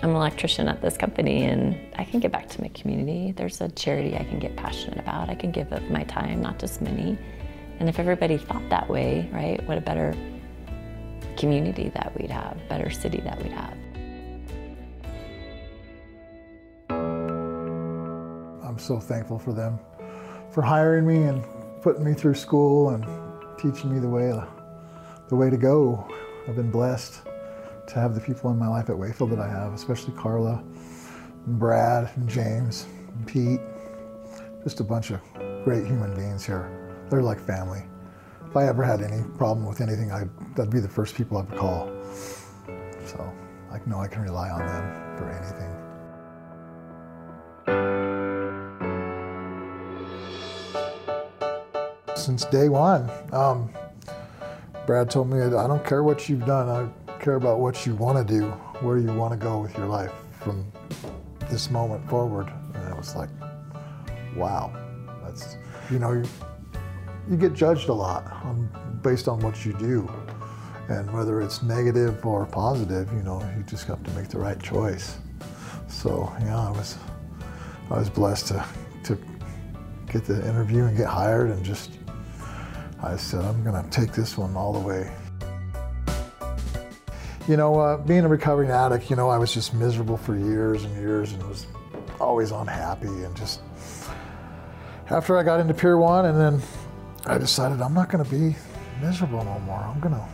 I'm 0.02 0.10
an 0.10 0.16
electrician 0.16 0.68
at 0.68 0.82
this 0.82 0.96
company 0.96 1.44
and 1.44 1.76
I 1.96 2.04
can 2.04 2.20
give 2.20 2.32
back 2.32 2.48
to 2.50 2.60
my 2.60 2.68
community. 2.68 3.32
There's 3.32 3.60
a 3.60 3.68
charity 3.68 4.16
I 4.16 4.24
can 4.24 4.38
get 4.38 4.56
passionate 4.56 4.98
about. 4.98 5.28
I 5.28 5.34
can 5.34 5.50
give 5.50 5.72
of 5.72 5.88
my 5.90 6.04
time, 6.04 6.40
not 6.40 6.58
just 6.58 6.80
money. 6.80 7.18
And 7.80 7.88
if 7.88 7.98
everybody 7.98 8.36
thought 8.36 8.68
that 8.70 8.88
way, 8.88 9.28
right, 9.32 9.64
what 9.68 9.78
a 9.78 9.80
better 9.80 10.14
community 11.36 11.90
that 11.90 12.12
we'd 12.18 12.30
have, 12.30 12.56
better 12.68 12.90
city 12.90 13.20
that 13.20 13.40
we'd 13.42 13.52
have. 13.52 13.76
I'm 18.64 18.78
so 18.78 18.98
thankful 18.98 19.38
for 19.38 19.52
them 19.52 19.78
for 20.50 20.62
hiring 20.62 21.06
me 21.06 21.24
and 21.24 21.44
putting 21.82 22.04
me 22.04 22.14
through 22.14 22.34
school 22.34 22.90
and 22.90 23.04
teaching 23.58 23.92
me 23.92 24.00
the 24.00 24.08
way 24.08 24.30
uh, 24.30 24.44
the 25.28 25.36
way 25.36 25.50
to 25.50 25.56
go. 25.56 26.08
I've 26.46 26.56
been 26.56 26.70
blessed 26.70 27.22
to 27.88 27.94
have 27.94 28.14
the 28.14 28.20
people 28.20 28.50
in 28.50 28.58
my 28.58 28.68
life 28.68 28.90
at 28.90 28.96
Weifield 28.96 29.30
that 29.30 29.40
I 29.40 29.48
have, 29.48 29.72
especially 29.74 30.14
Carla 30.14 30.62
and 31.46 31.58
Brad 31.58 32.10
and 32.16 32.28
James 32.28 32.86
and 33.14 33.26
Pete. 33.26 33.60
Just 34.62 34.80
a 34.80 34.84
bunch 34.84 35.10
of 35.10 35.20
great 35.64 35.86
human 35.86 36.14
beings 36.14 36.44
here. 36.44 36.70
They're 37.10 37.22
like 37.22 37.40
family. 37.40 37.84
If 38.46 38.56
I 38.56 38.66
ever 38.66 38.82
had 38.82 39.02
any 39.02 39.22
problem 39.36 39.66
with 39.66 39.80
anything, 39.80 40.10
I'd, 40.10 40.30
that'd 40.56 40.72
be 40.72 40.80
the 40.80 40.88
first 40.88 41.14
people 41.14 41.36
I 41.36 41.42
would 41.42 41.58
call. 41.58 41.90
So 43.06 43.30
I 43.70 43.80
know 43.86 44.00
I 44.00 44.08
can 44.08 44.22
rely 44.22 44.50
on 44.50 44.60
them 44.60 45.16
for 45.18 45.30
anything. 45.30 45.68
Since 52.18 52.44
day 52.44 52.68
one. 52.68 53.10
Um, 53.32 53.70
Brad 54.86 55.10
told 55.10 55.30
me, 55.30 55.40
I 55.40 55.48
don't 55.48 55.84
care 55.84 56.02
what 56.02 56.28
you've 56.28 56.46
done, 56.46 56.68
I 56.68 57.12
care 57.18 57.34
about 57.34 57.60
what 57.60 57.84
you 57.86 57.94
want 57.94 58.26
to 58.26 58.38
do, 58.40 58.46
where 58.80 58.96
you 58.98 59.12
want 59.12 59.32
to 59.32 59.36
go 59.38 59.58
with 59.58 59.76
your 59.76 59.86
life 59.86 60.12
from 60.40 60.70
this 61.50 61.70
moment 61.70 62.08
forward. 62.08 62.50
And 62.74 62.92
I 62.92 62.96
was 62.96 63.14
like, 63.14 63.28
wow, 64.36 64.72
that's, 65.22 65.56
you 65.90 65.98
know, 65.98 66.12
you, 66.12 66.24
you 67.28 67.36
get 67.36 67.52
judged 67.52 67.88
a 67.88 67.92
lot 67.92 68.24
on, 68.44 69.00
based 69.02 69.28
on 69.28 69.40
what 69.40 69.64
you 69.64 69.72
do. 69.74 70.10
And 70.88 71.12
whether 71.12 71.42
it's 71.42 71.62
negative 71.62 72.24
or 72.24 72.46
positive, 72.46 73.12
you 73.12 73.22
know, 73.22 73.42
you 73.56 73.62
just 73.64 73.86
have 73.88 74.02
to 74.04 74.10
make 74.12 74.28
the 74.28 74.38
right 74.38 74.58
choice. 74.58 75.18
So 75.86 76.32
yeah, 76.40 76.68
I 76.68 76.70
was, 76.70 76.96
I 77.90 77.98
was 77.98 78.08
blessed 78.08 78.46
to, 78.48 78.64
to 79.04 79.18
get 80.10 80.24
the 80.24 80.48
interview 80.48 80.84
and 80.84 80.96
get 80.96 81.08
hired 81.08 81.50
and 81.50 81.62
just 81.62 81.98
I 83.02 83.16
said, 83.16 83.44
I'm 83.44 83.62
going 83.62 83.82
to 83.82 83.90
take 83.90 84.12
this 84.12 84.36
one 84.36 84.56
all 84.56 84.72
the 84.72 84.80
way. 84.80 85.12
You 87.46 87.56
know, 87.56 87.78
uh, 87.78 87.96
being 87.96 88.24
a 88.24 88.28
recovering 88.28 88.70
addict, 88.70 89.08
you 89.08 89.16
know, 89.16 89.28
I 89.28 89.38
was 89.38 89.54
just 89.54 89.72
miserable 89.72 90.16
for 90.16 90.36
years 90.36 90.84
and 90.84 90.94
years 90.96 91.32
and 91.32 91.42
was 91.44 91.66
always 92.20 92.50
unhappy 92.50 93.06
and 93.06 93.34
just. 93.36 93.60
After 95.10 95.38
I 95.38 95.42
got 95.42 95.60
into 95.60 95.72
Peer 95.74 95.96
One, 95.96 96.26
and 96.26 96.38
then 96.38 96.60
I 97.24 97.38
decided 97.38 97.80
I'm 97.80 97.94
not 97.94 98.10
going 98.10 98.22
to 98.22 98.30
be 98.30 98.56
miserable 99.00 99.44
no 99.44 99.58
more. 99.60 99.78
I'm 99.78 100.00
going 100.00 100.14
to, 100.14 100.28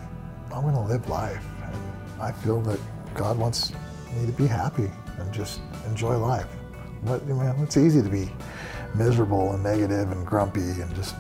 I'm 0.52 0.62
going 0.62 0.74
to 0.74 0.80
live 0.80 1.08
life, 1.08 1.44
and 1.62 1.76
I 2.20 2.32
feel 2.32 2.60
that 2.62 2.80
God 3.14 3.38
wants 3.38 3.72
me 4.16 4.26
to 4.26 4.32
be 4.32 4.46
happy 4.46 4.90
and 5.18 5.32
just 5.32 5.60
enjoy 5.86 6.16
life. 6.16 6.48
But 7.04 7.26
man, 7.26 7.54
it's 7.60 7.76
easy 7.76 8.02
to 8.02 8.08
be 8.08 8.32
miserable 8.94 9.52
and 9.52 9.62
negative 9.62 10.10
and 10.10 10.26
grumpy 10.26 10.60
and 10.60 10.92
just 10.94 11.14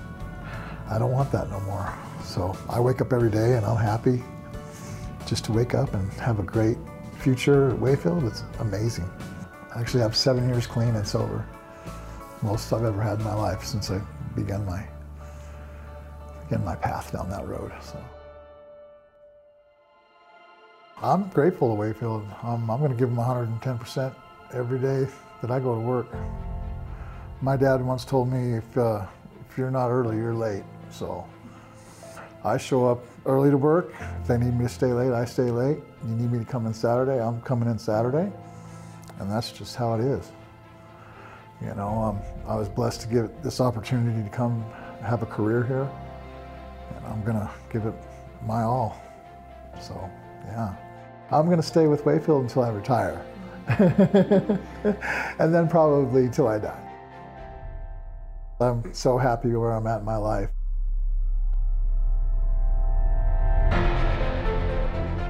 I 0.90 0.98
don't 0.98 1.12
want 1.12 1.32
that 1.32 1.50
no 1.50 1.60
more. 1.60 1.92
So 2.22 2.56
I 2.68 2.80
wake 2.80 3.00
up 3.00 3.12
every 3.12 3.30
day 3.30 3.54
and 3.54 3.64
I'm 3.64 3.76
happy 3.76 4.22
just 5.26 5.44
to 5.46 5.52
wake 5.52 5.74
up 5.74 5.94
and 5.94 6.10
have 6.14 6.38
a 6.38 6.42
great 6.42 6.76
future 7.18 7.70
at 7.70 7.76
Weifield. 7.78 8.26
It's 8.26 8.44
amazing. 8.60 9.08
I 9.74 9.80
actually 9.80 10.02
have 10.02 10.14
seven 10.14 10.48
years 10.48 10.66
clean 10.66 10.94
and 10.94 11.06
sober. 11.06 11.46
Most 12.42 12.72
I've 12.72 12.84
ever 12.84 13.00
had 13.00 13.18
in 13.18 13.24
my 13.24 13.34
life 13.34 13.64
since 13.64 13.90
I 13.90 14.00
began 14.34 14.64
my 14.66 14.86
began 16.42 16.64
my 16.64 16.76
path 16.76 17.12
down 17.12 17.30
that 17.30 17.46
road. 17.48 17.72
So 17.80 17.98
I'm 21.02 21.28
grateful 21.30 21.74
to 21.74 21.80
Weifield. 21.80 22.44
Um, 22.44 22.70
I'm 22.70 22.78
going 22.78 22.90
to 22.90 22.96
give 22.96 23.08
them 23.08 23.18
110% 23.18 24.14
every 24.52 24.78
day 24.78 25.06
that 25.40 25.50
I 25.50 25.58
go 25.58 25.74
to 25.74 25.80
work. 25.80 26.06
My 27.40 27.56
dad 27.56 27.82
once 27.82 28.04
told 28.04 28.30
me 28.30 28.54
if 28.54 28.78
uh, 28.78 29.06
if 29.48 29.58
you're 29.58 29.70
not 29.70 29.88
early, 29.88 30.16
you're 30.16 30.34
late. 30.34 30.64
So 30.96 31.26
I 32.44 32.56
show 32.56 32.86
up 32.86 33.04
early 33.26 33.50
to 33.50 33.56
work. 33.56 33.94
If 34.20 34.28
they 34.28 34.38
need 34.38 34.54
me 34.54 34.64
to 34.64 34.68
stay 34.68 34.92
late, 34.92 35.12
I 35.12 35.24
stay 35.24 35.50
late. 35.50 35.78
You 36.06 36.14
need 36.14 36.30
me 36.30 36.38
to 36.38 36.44
come 36.44 36.66
in 36.66 36.74
Saturday, 36.74 37.20
I'm 37.20 37.40
coming 37.42 37.68
in 37.68 37.78
Saturday. 37.78 38.32
And 39.18 39.30
that's 39.30 39.50
just 39.50 39.76
how 39.76 39.94
it 39.94 40.00
is. 40.00 40.30
You 41.60 41.74
know, 41.74 41.88
um, 41.88 42.20
I 42.46 42.56
was 42.56 42.68
blessed 42.68 43.00
to 43.02 43.08
get 43.08 43.42
this 43.42 43.60
opportunity 43.60 44.22
to 44.22 44.28
come 44.28 44.64
have 45.02 45.22
a 45.22 45.26
career 45.26 45.64
here. 45.64 45.88
And 46.96 47.06
I'm 47.06 47.22
going 47.22 47.36
to 47.36 47.50
give 47.72 47.86
it 47.86 47.94
my 48.46 48.62
all. 48.62 49.00
So, 49.80 50.10
yeah. 50.46 50.74
I'm 51.30 51.46
going 51.46 51.60
to 51.60 51.66
stay 51.66 51.86
with 51.86 52.04
Weifield 52.04 52.42
until 52.42 52.62
I 52.62 52.68
retire. 52.70 53.24
and 55.38 55.54
then 55.54 55.68
probably 55.68 56.28
till 56.28 56.48
I 56.48 56.58
die. 56.58 56.80
I'm 58.60 58.94
so 58.94 59.18
happy 59.18 59.54
where 59.54 59.72
I'm 59.72 59.86
at 59.86 60.00
in 60.00 60.04
my 60.04 60.16
life. 60.16 60.53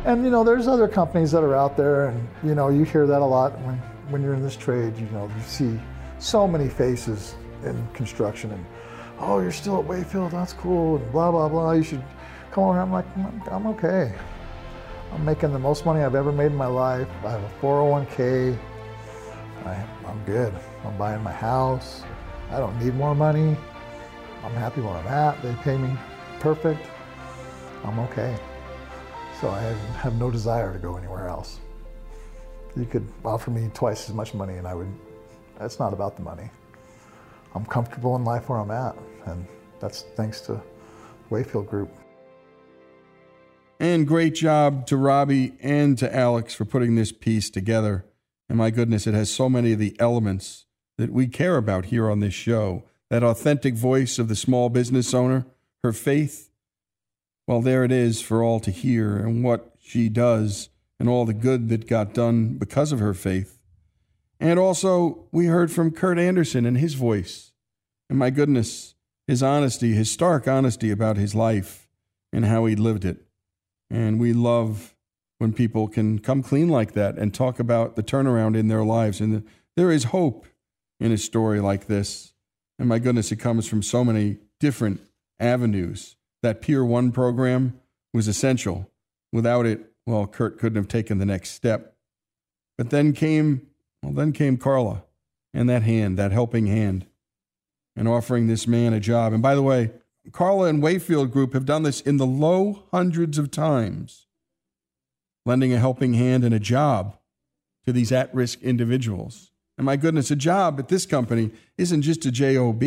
And 0.04 0.22
you 0.22 0.30
know, 0.30 0.44
there's 0.44 0.68
other 0.68 0.86
companies 0.86 1.32
that 1.32 1.42
are 1.42 1.54
out 1.54 1.78
there, 1.78 2.08
and 2.08 2.28
you 2.42 2.54
know, 2.54 2.68
you 2.68 2.84
hear 2.84 3.06
that 3.06 3.22
a 3.22 3.24
lot 3.24 3.58
when 3.60 3.76
when 4.10 4.22
you're 4.22 4.34
in 4.34 4.42
this 4.42 4.56
trade. 4.56 4.96
You 4.98 5.06
know, 5.06 5.30
you 5.34 5.42
see 5.42 5.80
so 6.18 6.46
many 6.46 6.68
faces 6.68 7.36
in 7.64 7.88
construction, 7.94 8.50
and 8.50 8.66
oh, 9.18 9.40
you're 9.40 9.50
still 9.50 9.80
at 9.80 9.86
Weifield, 9.86 10.32
that's 10.32 10.52
cool, 10.52 10.96
and 10.96 11.10
blah 11.12 11.30
blah 11.30 11.48
blah. 11.48 11.72
You 11.72 11.82
should 11.82 12.04
come 12.52 12.64
over. 12.64 12.78
I'm 12.78 12.92
like, 12.92 13.06
I'm 13.50 13.66
okay. 13.68 14.14
I'm 15.12 15.24
making 15.24 15.52
the 15.52 15.58
most 15.58 15.86
money 15.86 16.02
I've 16.02 16.14
ever 16.14 16.32
made 16.32 16.52
in 16.52 16.56
my 16.56 16.66
life. 16.66 17.08
I 17.24 17.30
have 17.30 17.42
a 17.42 17.50
401k. 17.62 18.58
I, 19.64 19.86
I'm 20.06 20.22
good. 20.24 20.52
I'm 20.84 20.98
buying 20.98 21.22
my 21.22 21.32
house. 21.32 22.02
I 22.50 22.58
don't 22.58 22.78
need 22.78 22.94
more 22.94 23.14
money. 23.14 23.56
I'm 24.42 24.52
happy 24.52 24.82
where 24.82 24.92
I'm 24.92 25.06
at. 25.06 25.40
They 25.40 25.54
pay 25.62 25.78
me 25.78 25.96
perfect. 26.40 26.84
I'm 27.84 27.98
okay. 28.00 28.36
So 29.44 29.50
I 29.50 29.60
have 29.98 30.18
no 30.18 30.30
desire 30.30 30.72
to 30.72 30.78
go 30.78 30.96
anywhere 30.96 31.28
else. 31.28 31.60
You 32.78 32.86
could 32.86 33.06
offer 33.26 33.50
me 33.50 33.70
twice 33.74 34.08
as 34.08 34.14
much 34.14 34.32
money 34.32 34.54
and 34.54 34.66
I 34.66 34.74
would, 34.74 34.90
that's 35.58 35.78
not 35.78 35.92
about 35.92 36.16
the 36.16 36.22
money. 36.22 36.48
I'm 37.54 37.66
comfortable 37.66 38.16
in 38.16 38.24
life 38.24 38.48
where 38.48 38.58
I'm 38.58 38.70
at, 38.70 38.96
and 39.26 39.46
that's 39.80 40.06
thanks 40.16 40.40
to 40.46 40.62
Weifield 41.30 41.68
Group. 41.68 41.94
And 43.78 44.06
great 44.06 44.34
job 44.34 44.86
to 44.86 44.96
Robbie 44.96 45.52
and 45.60 45.98
to 45.98 46.16
Alex 46.16 46.54
for 46.54 46.64
putting 46.64 46.94
this 46.94 47.12
piece 47.12 47.50
together. 47.50 48.06
And 48.48 48.56
my 48.56 48.70
goodness, 48.70 49.06
it 49.06 49.12
has 49.12 49.28
so 49.28 49.50
many 49.50 49.74
of 49.74 49.78
the 49.78 49.94
elements 50.00 50.64
that 50.96 51.12
we 51.12 51.26
care 51.26 51.58
about 51.58 51.84
here 51.86 52.10
on 52.10 52.20
this 52.20 52.32
show 52.32 52.84
that 53.10 53.22
authentic 53.22 53.74
voice 53.74 54.18
of 54.18 54.28
the 54.28 54.36
small 54.36 54.70
business 54.70 55.12
owner, 55.12 55.44
her 55.82 55.92
faith, 55.92 56.48
well, 57.46 57.60
there 57.60 57.84
it 57.84 57.92
is 57.92 58.20
for 58.20 58.42
all 58.42 58.60
to 58.60 58.70
hear, 58.70 59.16
and 59.16 59.44
what 59.44 59.74
she 59.80 60.08
does, 60.08 60.70
and 60.98 61.08
all 61.08 61.24
the 61.24 61.34
good 61.34 61.68
that 61.68 61.86
got 61.86 62.14
done 62.14 62.54
because 62.54 62.92
of 62.92 63.00
her 63.00 63.14
faith. 63.14 63.58
And 64.40 64.58
also, 64.58 65.26
we 65.32 65.46
heard 65.46 65.70
from 65.70 65.90
Kurt 65.90 66.18
Anderson 66.18 66.66
and 66.66 66.78
his 66.78 66.94
voice. 66.94 67.52
And 68.08 68.18
my 68.18 68.30
goodness, 68.30 68.94
his 69.26 69.42
honesty, 69.42 69.92
his 69.92 70.10
stark 70.10 70.46
honesty 70.46 70.90
about 70.90 71.16
his 71.16 71.34
life 71.34 71.88
and 72.32 72.44
how 72.44 72.66
he 72.66 72.76
lived 72.76 73.04
it. 73.04 73.24
And 73.90 74.20
we 74.20 74.32
love 74.32 74.94
when 75.38 75.52
people 75.52 75.88
can 75.88 76.18
come 76.18 76.42
clean 76.42 76.68
like 76.68 76.92
that 76.92 77.16
and 77.16 77.32
talk 77.32 77.58
about 77.58 77.96
the 77.96 78.02
turnaround 78.02 78.56
in 78.56 78.68
their 78.68 78.84
lives. 78.84 79.20
And 79.20 79.44
there 79.76 79.90
is 79.90 80.04
hope 80.04 80.46
in 81.00 81.12
a 81.12 81.18
story 81.18 81.60
like 81.60 81.86
this. 81.86 82.32
And 82.78 82.88
my 82.88 82.98
goodness, 82.98 83.32
it 83.32 83.36
comes 83.36 83.68
from 83.68 83.82
so 83.82 84.04
many 84.04 84.38
different 84.58 85.00
avenues. 85.38 86.16
That 86.44 86.60
Peer 86.60 86.84
1 86.84 87.10
program 87.12 87.80
was 88.12 88.28
essential. 88.28 88.90
Without 89.32 89.64
it, 89.64 89.80
well, 90.04 90.26
Kurt 90.26 90.58
couldn't 90.58 90.76
have 90.76 90.88
taken 90.88 91.16
the 91.16 91.24
next 91.24 91.52
step. 91.52 91.96
But 92.76 92.90
then 92.90 93.14
came, 93.14 93.68
well, 94.02 94.12
then 94.12 94.32
came 94.32 94.58
Carla 94.58 95.04
and 95.54 95.70
that 95.70 95.84
hand, 95.84 96.18
that 96.18 96.32
helping 96.32 96.66
hand, 96.66 97.06
and 97.96 98.06
offering 98.06 98.46
this 98.46 98.66
man 98.66 98.92
a 98.92 99.00
job. 99.00 99.32
And 99.32 99.42
by 99.42 99.54
the 99.54 99.62
way, 99.62 99.92
Carla 100.32 100.66
and 100.68 100.82
Weifield 100.82 101.30
Group 101.30 101.54
have 101.54 101.64
done 101.64 101.82
this 101.82 102.02
in 102.02 102.18
the 102.18 102.26
low 102.26 102.84
hundreds 102.90 103.38
of 103.38 103.50
times, 103.50 104.26
lending 105.46 105.72
a 105.72 105.78
helping 105.78 106.12
hand 106.12 106.44
and 106.44 106.54
a 106.54 106.60
job 106.60 107.16
to 107.86 107.92
these 107.92 108.12
at 108.12 108.34
risk 108.34 108.60
individuals. 108.60 109.50
And 109.78 109.86
my 109.86 109.96
goodness, 109.96 110.30
a 110.30 110.36
job 110.36 110.78
at 110.78 110.88
this 110.88 111.06
company 111.06 111.52
isn't 111.78 112.02
just 112.02 112.26
a 112.26 112.30
job, 112.30 112.82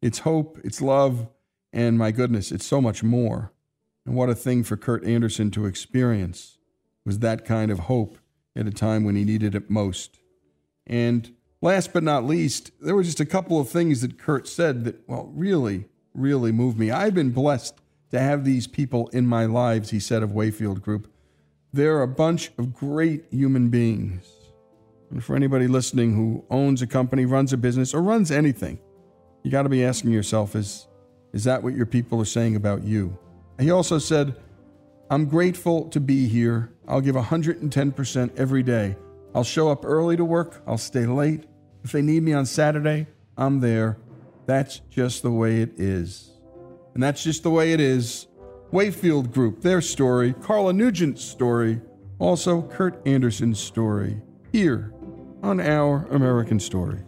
it's 0.00 0.20
hope, 0.20 0.58
it's 0.64 0.80
love, 0.80 1.28
and 1.72 1.98
my 1.98 2.10
goodness, 2.10 2.52
it's 2.52 2.66
so 2.66 2.80
much 2.80 3.02
more. 3.02 3.52
And 4.06 4.14
what 4.14 4.30
a 4.30 4.34
thing 4.34 4.64
for 4.64 4.76
Kurt 4.76 5.04
Anderson 5.04 5.50
to 5.52 5.66
experience 5.66 6.58
was 7.04 7.18
that 7.18 7.44
kind 7.44 7.70
of 7.70 7.80
hope 7.80 8.18
at 8.56 8.66
a 8.66 8.70
time 8.70 9.04
when 9.04 9.16
he 9.16 9.24
needed 9.24 9.54
it 9.54 9.70
most. 9.70 10.18
And 10.86 11.34
last 11.60 11.92
but 11.92 12.02
not 12.02 12.24
least, 12.24 12.70
there 12.80 12.94
were 12.94 13.02
just 13.02 13.20
a 13.20 13.26
couple 13.26 13.60
of 13.60 13.68
things 13.68 14.00
that 14.00 14.18
Kurt 14.18 14.48
said 14.48 14.84
that, 14.84 15.06
well, 15.06 15.30
really, 15.34 15.84
really 16.14 16.52
moved 16.52 16.78
me. 16.78 16.90
I've 16.90 17.14
been 17.14 17.30
blessed 17.30 17.74
to 18.10 18.18
have 18.18 18.44
these 18.44 18.66
people 18.66 19.08
in 19.08 19.26
my 19.26 19.44
lives, 19.44 19.90
he 19.90 20.00
said 20.00 20.22
of 20.22 20.30
Weifield 20.30 20.80
Group. 20.80 21.12
They're 21.72 22.02
a 22.02 22.08
bunch 22.08 22.50
of 22.58 22.72
great 22.72 23.26
human 23.30 23.68
beings. 23.68 24.26
And 25.10 25.22
for 25.22 25.36
anybody 25.36 25.68
listening 25.68 26.14
who 26.14 26.44
owns 26.50 26.82
a 26.82 26.86
company, 26.86 27.26
runs 27.26 27.52
a 27.52 27.56
business, 27.56 27.94
or 27.94 28.02
runs 28.02 28.30
anything, 28.30 28.78
you 29.42 29.50
got 29.50 29.62
to 29.62 29.68
be 29.68 29.84
asking 29.84 30.12
yourself 30.12 30.56
is, 30.56 30.87
is 31.32 31.44
that 31.44 31.62
what 31.62 31.74
your 31.74 31.86
people 31.86 32.20
are 32.20 32.26
saying 32.26 32.56
about 32.56 32.84
you? 32.84 33.16
He 33.58 33.70
also 33.70 33.98
said, 33.98 34.36
I'm 35.10 35.26
grateful 35.26 35.88
to 35.90 36.00
be 36.00 36.26
here. 36.26 36.72
I'll 36.86 37.00
give 37.00 37.14
110% 37.14 38.36
every 38.36 38.62
day. 38.62 38.96
I'll 39.34 39.44
show 39.44 39.70
up 39.70 39.84
early 39.84 40.16
to 40.16 40.24
work. 40.24 40.62
I'll 40.66 40.78
stay 40.78 41.06
late. 41.06 41.44
If 41.84 41.92
they 41.92 42.02
need 42.02 42.22
me 42.22 42.32
on 42.32 42.46
Saturday, 42.46 43.06
I'm 43.36 43.60
there. 43.60 43.98
That's 44.46 44.80
just 44.90 45.22
the 45.22 45.30
way 45.30 45.60
it 45.60 45.78
is. 45.78 46.32
And 46.94 47.02
that's 47.02 47.22
just 47.22 47.42
the 47.42 47.50
way 47.50 47.72
it 47.72 47.80
is. 47.80 48.26
Weifield 48.72 49.32
Group, 49.32 49.62
their 49.62 49.80
story, 49.80 50.34
Carla 50.34 50.72
Nugent's 50.72 51.24
story, 51.24 51.80
also 52.18 52.62
Kurt 52.62 53.00
Anderson's 53.06 53.58
story, 53.58 54.20
here 54.52 54.92
on 55.42 55.60
Our 55.60 56.06
American 56.10 56.60
Stories. 56.60 57.07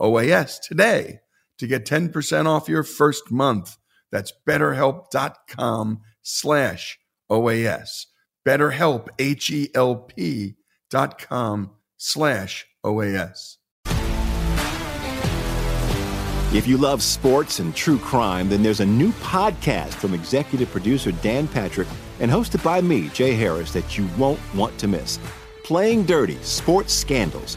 OAS 0.00 0.60
today 0.60 1.20
to 1.58 1.66
get 1.66 1.84
10% 1.84 2.46
off 2.46 2.68
your 2.68 2.82
first 2.82 3.30
month. 3.30 3.76
That's 4.10 4.32
betterhelp.com 4.48 6.00
slash 6.22 6.98
OAS. 7.30 8.06
BetterHelp, 8.46 9.08
H-E-L-P 9.18 10.54
dot 10.90 11.18
com 11.18 11.70
slash 11.96 12.66
OAS. 12.84 13.56
If 16.52 16.66
you 16.66 16.78
love 16.78 17.00
sports 17.00 17.60
and 17.60 17.72
true 17.76 17.98
crime, 17.98 18.48
then 18.48 18.64
there's 18.64 18.80
a 18.80 18.86
new 18.86 19.12
podcast 19.12 19.94
from 19.94 20.14
executive 20.14 20.68
producer 20.70 21.12
Dan 21.12 21.46
Patrick 21.46 21.86
and 22.18 22.28
hosted 22.28 22.64
by 22.64 22.80
me, 22.80 23.08
Jay 23.10 23.34
Harris, 23.34 23.72
that 23.72 23.96
you 23.96 24.08
won't 24.18 24.40
want 24.54 24.76
to 24.78 24.88
miss. 24.88 25.20
Playing 25.62 26.04
Dirty 26.04 26.36
Sports 26.42 26.92
Scandals. 26.92 27.56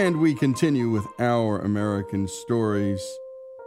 And 0.00 0.18
we 0.18 0.34
continue 0.34 0.88
with 0.88 1.06
our 1.18 1.58
American 1.58 2.26
stories. 2.26 3.06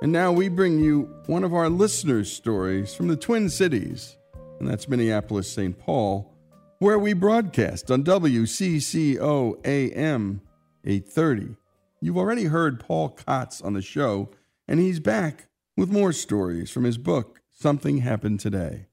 And 0.01 0.11
now 0.11 0.31
we 0.31 0.49
bring 0.49 0.79
you 0.79 1.03
one 1.27 1.43
of 1.43 1.53
our 1.53 1.69
listeners' 1.69 2.33
stories 2.33 2.95
from 2.95 3.07
the 3.07 3.15
Twin 3.15 3.51
Cities, 3.51 4.17
and 4.59 4.67
that's 4.67 4.89
Minneapolis, 4.89 5.47
St. 5.47 5.77
Paul, 5.77 6.33
where 6.79 6.97
we 6.97 7.13
broadcast 7.13 7.91
on 7.91 8.03
WCCO 8.03 9.63
AM 9.63 10.41
830. 10.83 11.55
You've 12.01 12.17
already 12.17 12.45
heard 12.45 12.79
Paul 12.79 13.15
Kotz 13.15 13.63
on 13.63 13.73
the 13.73 13.83
show, 13.83 14.31
and 14.67 14.79
he's 14.79 14.99
back 14.99 15.49
with 15.77 15.91
more 15.91 16.11
stories 16.11 16.71
from 16.71 16.83
his 16.83 16.97
book, 16.97 17.41
Something 17.51 17.99
Happened 17.99 18.39
Today, 18.39 18.87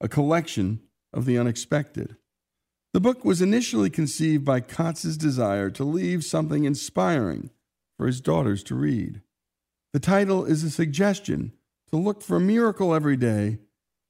a 0.00 0.08
collection 0.08 0.80
of 1.12 1.26
the 1.26 1.36
unexpected. 1.36 2.16
The 2.96 3.00
book 3.00 3.26
was 3.26 3.42
initially 3.42 3.90
conceived 3.90 4.42
by 4.42 4.60
Kotz's 4.60 5.18
desire 5.18 5.68
to 5.68 5.84
leave 5.84 6.24
something 6.24 6.64
inspiring 6.64 7.50
for 7.98 8.06
his 8.06 8.22
daughters 8.22 8.62
to 8.62 8.74
read. 8.74 9.20
The 9.92 10.00
title 10.00 10.46
is 10.46 10.64
a 10.64 10.70
suggestion 10.70 11.52
to 11.90 11.98
look 11.98 12.22
for 12.22 12.38
a 12.38 12.40
miracle 12.40 12.94
every 12.94 13.18
day 13.18 13.58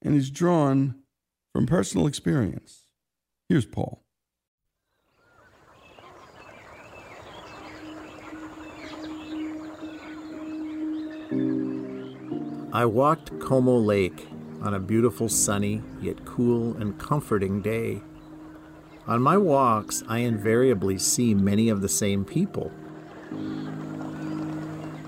and 0.03 0.15
is 0.15 0.31
drawn 0.31 0.95
from 1.53 1.67
personal 1.67 2.07
experience. 2.07 2.87
Here's 3.49 3.67
Paul. 3.67 4.05
I 12.73 12.85
walked 12.85 13.37
Como 13.41 13.79
Lake 13.79 14.29
on 14.63 14.75
a 14.75 14.79
beautiful, 14.79 15.29
sunny, 15.29 15.83
yet 16.01 16.25
cool 16.25 16.77
and 16.77 16.97
comforting 17.01 17.61
day. 17.63 18.01
On 19.09 19.23
my 19.23 19.37
walks, 19.37 20.03
I 20.09 20.19
invariably 20.19 20.99
see 20.99 21.33
many 21.33 21.69
of 21.69 21.81
the 21.81 21.89
same 21.89 22.25
people. 22.25 22.73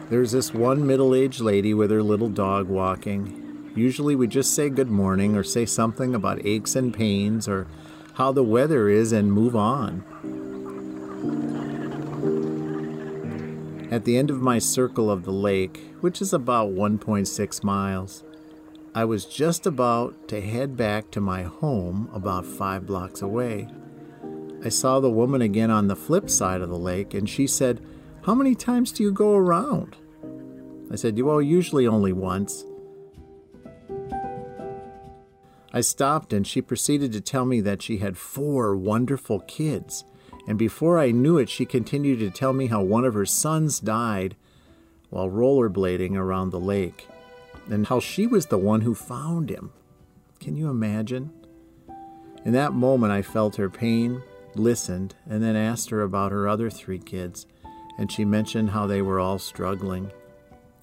There's 0.08 0.30
this 0.30 0.54
one 0.54 0.86
middle 0.86 1.16
aged 1.16 1.40
lady 1.40 1.74
with 1.74 1.90
her 1.90 2.02
little 2.02 2.28
dog 2.28 2.68
walking. 2.68 3.72
Usually 3.74 4.14
we 4.14 4.28
just 4.28 4.54
say 4.54 4.70
good 4.70 4.88
morning 4.88 5.34
or 5.34 5.42
say 5.42 5.66
something 5.66 6.14
about 6.14 6.46
aches 6.46 6.76
and 6.76 6.94
pains 6.94 7.48
or 7.48 7.66
how 8.14 8.30
the 8.30 8.44
weather 8.44 8.88
is 8.88 9.10
and 9.10 9.32
move 9.32 9.56
on. 9.56 10.04
At 13.90 14.04
the 14.04 14.16
end 14.16 14.30
of 14.30 14.40
my 14.40 14.60
circle 14.60 15.10
of 15.10 15.24
the 15.24 15.32
lake, 15.32 15.92
which 16.00 16.22
is 16.22 16.32
about 16.32 16.70
1.6 16.70 17.64
miles, 17.64 18.22
I 18.94 19.04
was 19.04 19.24
just 19.24 19.66
about 19.66 20.28
to 20.28 20.40
head 20.40 20.76
back 20.76 21.10
to 21.10 21.20
my 21.20 21.42
home 21.42 22.08
about 22.12 22.46
five 22.46 22.86
blocks 22.86 23.22
away. 23.22 23.68
I 24.64 24.70
saw 24.70 24.98
the 24.98 25.10
woman 25.10 25.40
again 25.40 25.70
on 25.70 25.86
the 25.86 25.96
flip 25.96 26.28
side 26.28 26.60
of 26.60 26.68
the 26.68 26.78
lake, 26.78 27.14
and 27.14 27.28
she 27.28 27.46
said, 27.46 27.80
How 28.24 28.34
many 28.34 28.54
times 28.54 28.90
do 28.90 29.04
you 29.04 29.12
go 29.12 29.36
around? 29.36 29.96
I 30.90 30.96
said, 30.96 31.16
You 31.16 31.26
Well, 31.26 31.40
usually 31.40 31.86
only 31.86 32.12
once. 32.12 32.64
I 35.72 35.80
stopped, 35.80 36.32
and 36.32 36.46
she 36.46 36.60
proceeded 36.60 37.12
to 37.12 37.20
tell 37.20 37.44
me 37.44 37.60
that 37.60 37.82
she 37.82 37.98
had 37.98 38.16
four 38.16 38.76
wonderful 38.76 39.40
kids. 39.40 40.04
And 40.48 40.58
before 40.58 40.98
I 40.98 41.12
knew 41.12 41.38
it, 41.38 41.48
she 41.48 41.64
continued 41.64 42.18
to 42.20 42.30
tell 42.30 42.52
me 42.52 42.66
how 42.66 42.82
one 42.82 43.04
of 43.04 43.14
her 43.14 43.26
sons 43.26 43.78
died 43.78 44.34
while 45.10 45.30
rollerblading 45.30 46.16
around 46.16 46.50
the 46.50 46.60
lake, 46.60 47.06
and 47.70 47.86
how 47.86 48.00
she 48.00 48.26
was 48.26 48.46
the 48.46 48.58
one 48.58 48.80
who 48.80 48.94
found 48.94 49.50
him. 49.50 49.70
Can 50.40 50.56
you 50.56 50.68
imagine? 50.68 51.32
In 52.44 52.52
that 52.52 52.72
moment, 52.72 53.12
I 53.12 53.22
felt 53.22 53.56
her 53.56 53.70
pain 53.70 54.22
listened, 54.58 55.14
and 55.28 55.42
then 55.42 55.56
asked 55.56 55.90
her 55.90 56.02
about 56.02 56.32
her 56.32 56.48
other 56.48 56.70
three 56.70 56.98
kids, 56.98 57.46
and 57.98 58.10
she 58.10 58.24
mentioned 58.24 58.70
how 58.70 58.86
they 58.86 59.02
were 59.02 59.20
all 59.20 59.38
struggling. 59.38 60.10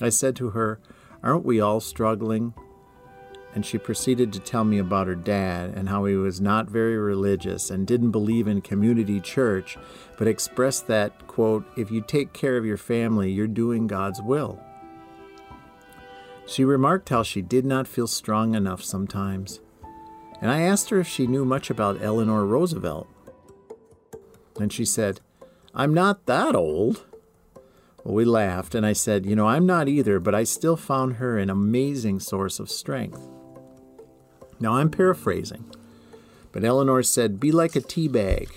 I 0.01 0.09
said 0.09 0.35
to 0.37 0.51
her, 0.51 0.79
Aren't 1.23 1.45
we 1.45 1.59
all 1.59 1.79
struggling? 1.79 2.53
And 3.53 3.65
she 3.65 3.77
proceeded 3.77 4.33
to 4.33 4.39
tell 4.39 4.65
me 4.65 4.79
about 4.79 5.07
her 5.07 5.15
dad 5.15 5.73
and 5.75 5.87
how 5.87 6.03
he 6.05 6.15
was 6.15 6.41
not 6.41 6.69
very 6.69 6.97
religious 6.97 7.69
and 7.69 7.87
didn't 7.87 8.11
believe 8.11 8.47
in 8.47 8.61
community 8.61 9.21
church, 9.21 9.77
but 10.17 10.27
expressed 10.27 10.87
that, 10.87 11.25
quote, 11.27 11.65
if 11.77 11.89
you 11.89 12.01
take 12.01 12.33
care 12.33 12.57
of 12.57 12.65
your 12.65 12.77
family, 12.77 13.31
you're 13.31 13.47
doing 13.47 13.87
God's 13.87 14.21
will. 14.21 14.59
She 16.45 16.65
remarked 16.65 17.09
how 17.09 17.23
she 17.23 17.41
did 17.41 17.65
not 17.65 17.87
feel 17.87 18.07
strong 18.07 18.53
enough 18.55 18.83
sometimes. 18.83 19.61
And 20.41 20.51
I 20.51 20.61
asked 20.61 20.89
her 20.89 20.99
if 20.99 21.07
she 21.07 21.25
knew 21.25 21.45
much 21.45 21.69
about 21.69 22.03
Eleanor 22.03 22.45
Roosevelt. 22.45 23.07
And 24.59 24.71
she 24.71 24.85
said, 24.85 25.19
I'm 25.73 25.93
not 25.93 26.25
that 26.25 26.55
old. 26.55 27.03
Well, 28.03 28.15
we 28.15 28.23
laughed, 28.23 28.75
and 28.75 28.85
I 28.85 28.93
said, 28.93 29.25
You 29.25 29.35
know, 29.35 29.47
I'm 29.47 29.65
not 29.65 29.87
either, 29.87 30.19
but 30.19 30.35
I 30.35 30.43
still 30.43 30.77
found 30.77 31.15
her 31.15 31.37
an 31.37 31.49
amazing 31.49 32.19
source 32.19 32.59
of 32.59 32.69
strength. 32.69 33.27
Now, 34.59 34.73
I'm 34.73 34.89
paraphrasing, 34.89 35.65
but 36.51 36.63
Eleanor 36.63 37.03
said, 37.03 37.39
Be 37.39 37.51
like 37.51 37.75
a 37.75 37.81
tea 37.81 38.07
bag. 38.07 38.49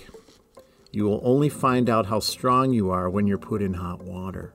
You 0.91 1.05
will 1.05 1.21
only 1.23 1.49
find 1.49 1.89
out 1.89 2.07
how 2.07 2.19
strong 2.19 2.73
you 2.73 2.89
are 2.89 3.09
when 3.09 3.27
you're 3.27 3.37
put 3.37 3.61
in 3.61 3.75
hot 3.75 4.03
water. 4.03 4.53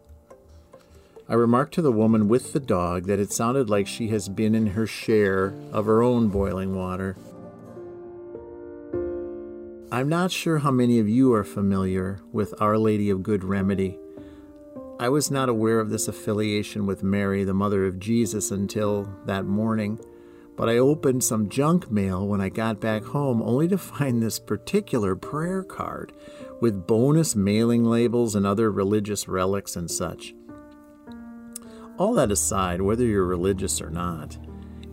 I 1.28 1.34
remarked 1.34 1.74
to 1.74 1.82
the 1.82 1.92
woman 1.92 2.28
with 2.28 2.52
the 2.52 2.60
dog 2.60 3.04
that 3.04 3.18
it 3.18 3.32
sounded 3.32 3.70
like 3.70 3.86
she 3.86 4.08
has 4.08 4.28
been 4.28 4.54
in 4.54 4.68
her 4.68 4.86
share 4.86 5.54
of 5.72 5.86
her 5.86 6.02
own 6.02 6.28
boiling 6.28 6.76
water 6.76 7.16
I'm 9.94 10.08
not 10.08 10.32
sure 10.32 10.58
how 10.58 10.72
many 10.72 10.98
of 10.98 11.08
you 11.08 11.32
are 11.34 11.44
familiar 11.44 12.18
with 12.32 12.52
Our 12.60 12.76
Lady 12.76 13.10
of 13.10 13.22
Good 13.22 13.44
Remedy. 13.44 13.96
I 14.98 15.08
was 15.08 15.30
not 15.30 15.48
aware 15.48 15.78
of 15.78 15.88
this 15.88 16.08
affiliation 16.08 16.84
with 16.84 17.04
Mary, 17.04 17.44
the 17.44 17.54
mother 17.54 17.86
of 17.86 18.00
Jesus, 18.00 18.50
until 18.50 19.08
that 19.26 19.44
morning, 19.44 20.00
but 20.56 20.68
I 20.68 20.78
opened 20.78 21.22
some 21.22 21.48
junk 21.48 21.92
mail 21.92 22.26
when 22.26 22.40
I 22.40 22.48
got 22.48 22.80
back 22.80 23.04
home 23.04 23.40
only 23.40 23.68
to 23.68 23.78
find 23.78 24.20
this 24.20 24.40
particular 24.40 25.14
prayer 25.14 25.62
card 25.62 26.12
with 26.60 26.88
bonus 26.88 27.36
mailing 27.36 27.84
labels 27.84 28.34
and 28.34 28.44
other 28.44 28.72
religious 28.72 29.28
relics 29.28 29.76
and 29.76 29.88
such. 29.88 30.34
All 31.98 32.14
that 32.14 32.32
aside, 32.32 32.82
whether 32.82 33.04
you're 33.04 33.24
religious 33.24 33.80
or 33.80 33.90
not, 33.90 34.38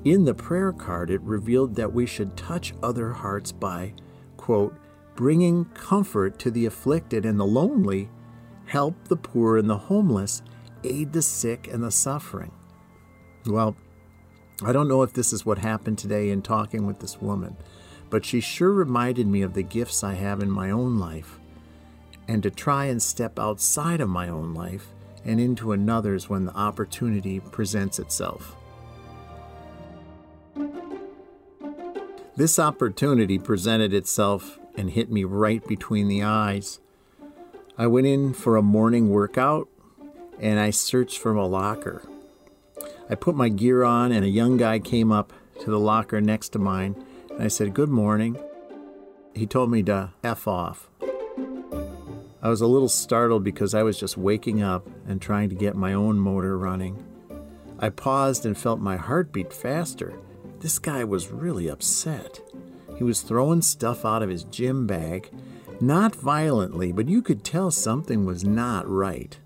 in 0.06 0.26
the 0.26 0.36
prayer 0.36 0.72
card 0.72 1.10
it 1.10 1.22
revealed 1.22 1.74
that 1.78 1.92
we 1.92 2.06
should 2.06 2.38
touch 2.38 2.76
other 2.84 3.14
hearts 3.14 3.52
by, 3.52 3.96
quote, 4.38 4.78
bringing 5.16 5.66
comfort 5.66 6.40
to 6.40 6.52
the 6.52 6.66
afflicted 6.66 7.26
and 7.26 7.40
the 7.40 7.46
lonely, 7.46 8.10
help 8.66 8.96
the 9.08 9.16
poor 9.16 9.58
and 9.58 9.70
the 9.70 9.78
homeless, 9.78 10.42
aid 10.84 11.14
the 11.14 11.22
sick 11.22 11.68
and 11.72 11.84
the 11.84 11.92
suffering. 11.92 12.52
Well, 13.46 13.76
I 14.64 14.72
don't 14.72 14.88
know 14.88 15.02
if 15.02 15.14
this 15.14 15.34
is 15.34 15.46
what 15.46 15.58
happened 15.58 15.98
today 15.98 16.30
in 16.30 16.42
talking 16.42 16.86
with 16.86 17.00
this 17.00 17.20
woman, 17.22 17.58
but 18.10 18.26
she 18.26 18.40
sure 18.40 18.72
reminded 18.72 19.28
me 19.28 19.42
of 19.42 19.54
the 19.54 19.64
gifts 19.64 20.04
I 20.04 20.14
have 20.14 20.42
in 20.42 20.52
my 20.52 20.70
own 20.70 21.00
life 21.00 21.40
and 22.28 22.44
to 22.44 22.52
try 22.52 22.86
and 22.86 23.02
step 23.02 23.40
outside 23.40 24.00
of 24.00 24.10
my 24.10 24.30
own 24.30 24.54
life 24.54 24.88
and 25.26 25.40
into 25.40 25.72
another's 25.72 26.30
when 26.30 26.46
the 26.46 26.56
opportunity 26.56 27.40
presents 27.40 28.00
itself. 28.00 28.56
This 32.36 32.58
opportunity 32.58 33.38
presented 33.38 33.94
itself 33.94 34.58
and 34.76 34.92
hit 34.92 35.12
me 35.12 35.24
right 35.24 35.66
between 35.68 36.08
the 36.08 36.24
eyes. 36.24 36.80
I 37.78 37.88
went 37.88 38.08
in 38.08 38.34
for 38.34 38.58
a 38.58 38.62
morning 38.62 39.10
workout 39.10 39.68
and 40.40 40.60
I 40.60 40.72
searched 40.72 41.20
for 41.20 41.34
a 41.34 41.46
locker. 41.46 42.04
I 43.10 43.16
put 43.16 43.36
my 43.36 43.50
gear 43.50 43.84
on, 43.84 44.12
and 44.12 44.26
a 44.26 44.30
young 44.30 44.58
guy 44.58 44.80
came 44.80 45.12
up 45.12 45.34
to 45.60 45.70
the 45.70 45.80
locker 45.80 46.22
next 46.22 46.50
to 46.50 46.60
mine, 46.60 46.96
and 47.30 47.44
I 47.44 47.48
said, 47.48 47.74
Good 47.74 47.90
morning. 47.90 48.42
He 49.36 49.46
told 49.46 49.70
me 49.70 49.84
to 49.84 50.12
F 50.24 50.48
off. 50.48 50.90
I 52.42 52.50
was 52.50 52.62
a 52.62 52.68
little 52.68 52.90
startled 52.90 53.44
because 53.44 53.76
I 53.76 53.84
was 53.84 54.00
just 54.00 54.18
waking 54.18 54.64
up 54.64 54.88
and 55.08 55.22
trying 55.22 55.50
to 55.50 55.56
get 55.56 55.76
my 55.76 55.94
own 55.94 56.18
motor 56.20 56.58
running. 56.58 57.06
I 57.80 57.90
paused 57.90 58.46
and 58.46 58.58
felt 58.58 58.80
my 58.80 58.98
heart 58.98 59.32
beat 59.32 59.54
faster. 59.54 60.14
This 60.60 60.80
guy 60.80 61.04
was 61.04 61.32
really 61.32 61.68
upset. 61.68 62.42
He 63.02 63.04
was 63.04 63.22
throwing 63.22 63.64
stuff 63.64 64.06
out 64.06 64.22
of 64.22 64.30
his 64.30 64.44
gym 64.44 64.86
bag, 64.86 65.32
not 65.80 66.16
violently, 66.16 66.92
but 66.92 67.10
you 67.10 67.24
could 67.24 67.44
tell 67.44 67.72
something 67.72 68.26
was 68.26 68.44
not 68.44 68.88
right. 68.88 69.40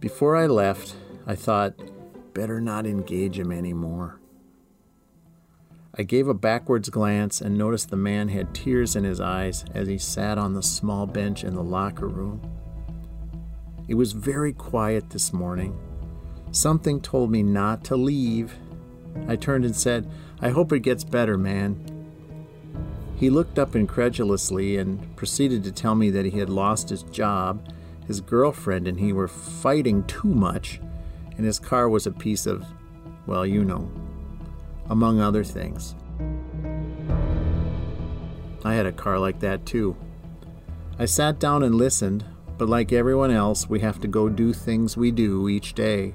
Before 0.00 0.34
I 0.34 0.48
left, 0.48 0.96
I 1.28 1.36
thought, 1.36 1.74
better 2.34 2.60
not 2.60 2.86
engage 2.86 3.38
him 3.38 3.52
anymore. 3.52 4.18
I 5.96 6.02
gave 6.02 6.26
a 6.26 6.34
backwards 6.34 6.88
glance 6.88 7.40
and 7.40 7.56
noticed 7.56 7.88
the 7.88 7.96
man 7.96 8.26
had 8.30 8.52
tears 8.52 8.96
in 8.96 9.04
his 9.04 9.20
eyes 9.20 9.64
as 9.72 9.86
he 9.86 9.96
sat 9.96 10.36
on 10.36 10.54
the 10.54 10.62
small 10.64 11.06
bench 11.06 11.44
in 11.44 11.54
the 11.54 11.62
locker 11.62 12.08
room. 12.08 12.42
It 13.86 13.94
was 13.94 14.10
very 14.10 14.52
quiet 14.52 15.10
this 15.10 15.32
morning. 15.32 15.78
Something 16.50 17.00
told 17.00 17.30
me 17.30 17.44
not 17.44 17.84
to 17.84 17.94
leave. 17.94 18.56
I 19.28 19.36
turned 19.36 19.64
and 19.64 19.76
said, 19.76 20.10
I 20.40 20.48
hope 20.48 20.72
it 20.72 20.80
gets 20.80 21.04
better, 21.04 21.38
man. 21.38 21.98
He 23.20 23.28
looked 23.28 23.58
up 23.58 23.76
incredulously 23.76 24.78
and 24.78 25.14
proceeded 25.14 25.62
to 25.64 25.72
tell 25.72 25.94
me 25.94 26.08
that 26.08 26.24
he 26.24 26.38
had 26.38 26.48
lost 26.48 26.88
his 26.88 27.02
job, 27.02 27.62
his 28.06 28.22
girlfriend 28.22 28.88
and 28.88 28.98
he 28.98 29.12
were 29.12 29.28
fighting 29.28 30.04
too 30.04 30.34
much, 30.34 30.80
and 31.36 31.44
his 31.44 31.58
car 31.58 31.86
was 31.90 32.06
a 32.06 32.12
piece 32.12 32.46
of, 32.46 32.64
well, 33.26 33.44
you 33.44 33.62
know, 33.62 33.92
among 34.88 35.20
other 35.20 35.44
things. 35.44 35.94
I 38.64 38.72
had 38.72 38.86
a 38.86 38.92
car 38.92 39.18
like 39.18 39.40
that 39.40 39.66
too. 39.66 39.98
I 40.98 41.04
sat 41.04 41.38
down 41.38 41.62
and 41.62 41.74
listened, 41.74 42.24
but 42.56 42.70
like 42.70 42.90
everyone 42.90 43.30
else, 43.30 43.68
we 43.68 43.80
have 43.80 44.00
to 44.00 44.08
go 44.08 44.30
do 44.30 44.54
things 44.54 44.96
we 44.96 45.10
do 45.10 45.46
each 45.46 45.74
day. 45.74 46.14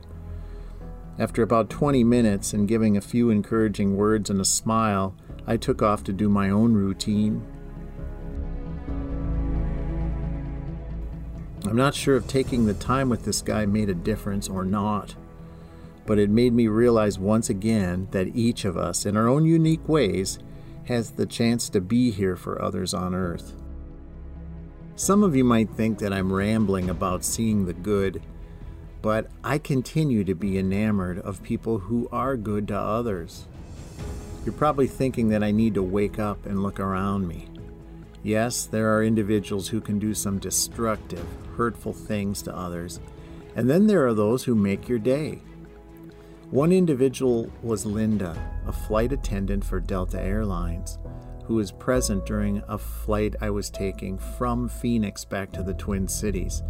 After 1.19 1.43
about 1.43 1.69
20 1.69 2.03
minutes 2.03 2.51
and 2.51 2.67
giving 2.67 2.97
a 2.97 3.01
few 3.01 3.29
encouraging 3.29 3.95
words 3.95 4.31
and 4.31 4.41
a 4.41 4.45
smile, 4.45 5.15
I 5.47 5.57
took 5.57 5.81
off 5.81 6.03
to 6.05 6.13
do 6.13 6.27
my 6.29 6.49
own 6.49 6.73
routine. 6.73 7.45
I'm 11.65 11.75
not 11.75 11.95
sure 11.95 12.15
if 12.15 12.27
taking 12.27 12.65
the 12.65 12.73
time 12.73 13.09
with 13.09 13.25
this 13.25 13.41
guy 13.41 13.65
made 13.65 13.89
a 13.89 13.95
difference 13.95 14.47
or 14.47 14.63
not, 14.63 15.15
but 16.05 16.19
it 16.19 16.29
made 16.29 16.53
me 16.53 16.67
realize 16.67 17.17
once 17.17 17.49
again 17.49 18.07
that 18.11 18.35
each 18.35 18.65
of 18.65 18.77
us, 18.77 19.05
in 19.05 19.17
our 19.17 19.27
own 19.27 19.45
unique 19.45 19.87
ways, 19.89 20.39
has 20.85 21.11
the 21.11 21.25
chance 21.25 21.69
to 21.69 21.81
be 21.81 22.11
here 22.11 22.35
for 22.35 22.61
others 22.61 22.93
on 22.93 23.15
earth. 23.15 23.53
Some 24.95 25.23
of 25.23 25.35
you 25.35 25.43
might 25.43 25.69
think 25.71 25.99
that 25.99 26.13
I'm 26.13 26.31
rambling 26.31 26.89
about 26.89 27.25
seeing 27.25 27.65
the 27.65 27.73
good, 27.73 28.21
but 29.01 29.29
I 29.43 29.57
continue 29.57 30.23
to 30.23 30.35
be 30.35 30.57
enamored 30.57 31.19
of 31.19 31.43
people 31.43 31.79
who 31.79 32.07
are 32.11 32.37
good 32.37 32.67
to 32.69 32.79
others. 32.79 33.47
You're 34.45 34.53
probably 34.53 34.85
thinking 34.85 35.29
that 35.29 35.43
I 35.43 35.49
need 35.49 35.73
to 35.73 35.81
wake 35.81 36.19
up 36.19 36.45
and 36.45 36.61
look 36.61 36.79
around 36.79 37.27
me. 37.27 37.47
Yes, 38.21 38.65
there 38.65 38.95
are 38.95 39.03
individuals 39.03 39.67
who 39.67 39.81
can 39.81 39.97
do 39.97 40.13
some 40.13 40.37
destructive, 40.37 41.25
hurtful 41.57 41.93
things 41.93 42.43
to 42.43 42.55
others, 42.55 42.99
and 43.55 43.67
then 43.67 43.87
there 43.87 44.05
are 44.05 44.13
those 44.13 44.43
who 44.43 44.53
make 44.53 44.87
your 44.87 44.99
day. 44.99 45.41
One 46.51 46.71
individual 46.71 47.51
was 47.63 47.87
Linda, 47.87 48.37
a 48.67 48.71
flight 48.71 49.11
attendant 49.11 49.65
for 49.65 49.79
Delta 49.79 50.21
Airlines, 50.21 50.99
who 51.45 51.55
was 51.55 51.71
present 51.71 52.23
during 52.27 52.61
a 52.67 52.77
flight 52.77 53.35
I 53.41 53.49
was 53.49 53.71
taking 53.71 54.19
from 54.19 54.69
Phoenix 54.69 55.25
back 55.25 55.51
to 55.53 55.63
the 55.63 55.73
Twin 55.73 56.07
Cities. 56.07 56.61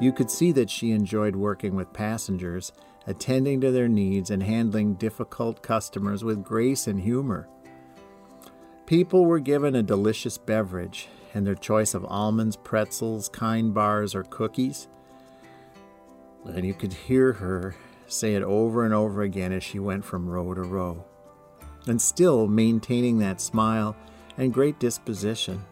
You 0.00 0.12
could 0.12 0.30
see 0.30 0.50
that 0.52 0.70
she 0.70 0.90
enjoyed 0.90 1.36
working 1.36 1.76
with 1.76 1.92
passengers, 1.92 2.72
attending 3.06 3.60
to 3.60 3.70
their 3.70 3.88
needs, 3.88 4.30
and 4.30 4.42
handling 4.42 4.94
difficult 4.94 5.62
customers 5.62 6.22
with 6.22 6.44
grace 6.44 6.86
and 6.86 7.00
humor. 7.00 7.48
People 8.86 9.24
were 9.24 9.40
given 9.40 9.74
a 9.74 9.82
delicious 9.82 10.38
beverage 10.38 11.08
and 11.34 11.46
their 11.46 11.54
choice 11.54 11.94
of 11.94 12.04
almonds, 12.04 12.56
pretzels, 12.56 13.28
kind 13.28 13.72
bars, 13.72 14.14
or 14.14 14.22
cookies. 14.24 14.88
And 16.44 16.66
you 16.66 16.74
could 16.74 16.92
hear 16.92 17.32
her 17.34 17.74
say 18.06 18.34
it 18.34 18.42
over 18.42 18.84
and 18.84 18.92
over 18.92 19.22
again 19.22 19.52
as 19.52 19.64
she 19.64 19.78
went 19.78 20.04
from 20.04 20.28
row 20.28 20.52
to 20.54 20.62
row, 20.62 21.04
and 21.86 22.00
still 22.00 22.46
maintaining 22.46 23.18
that 23.18 23.40
smile 23.40 23.96
and 24.36 24.52
great 24.52 24.78
disposition. 24.78 25.64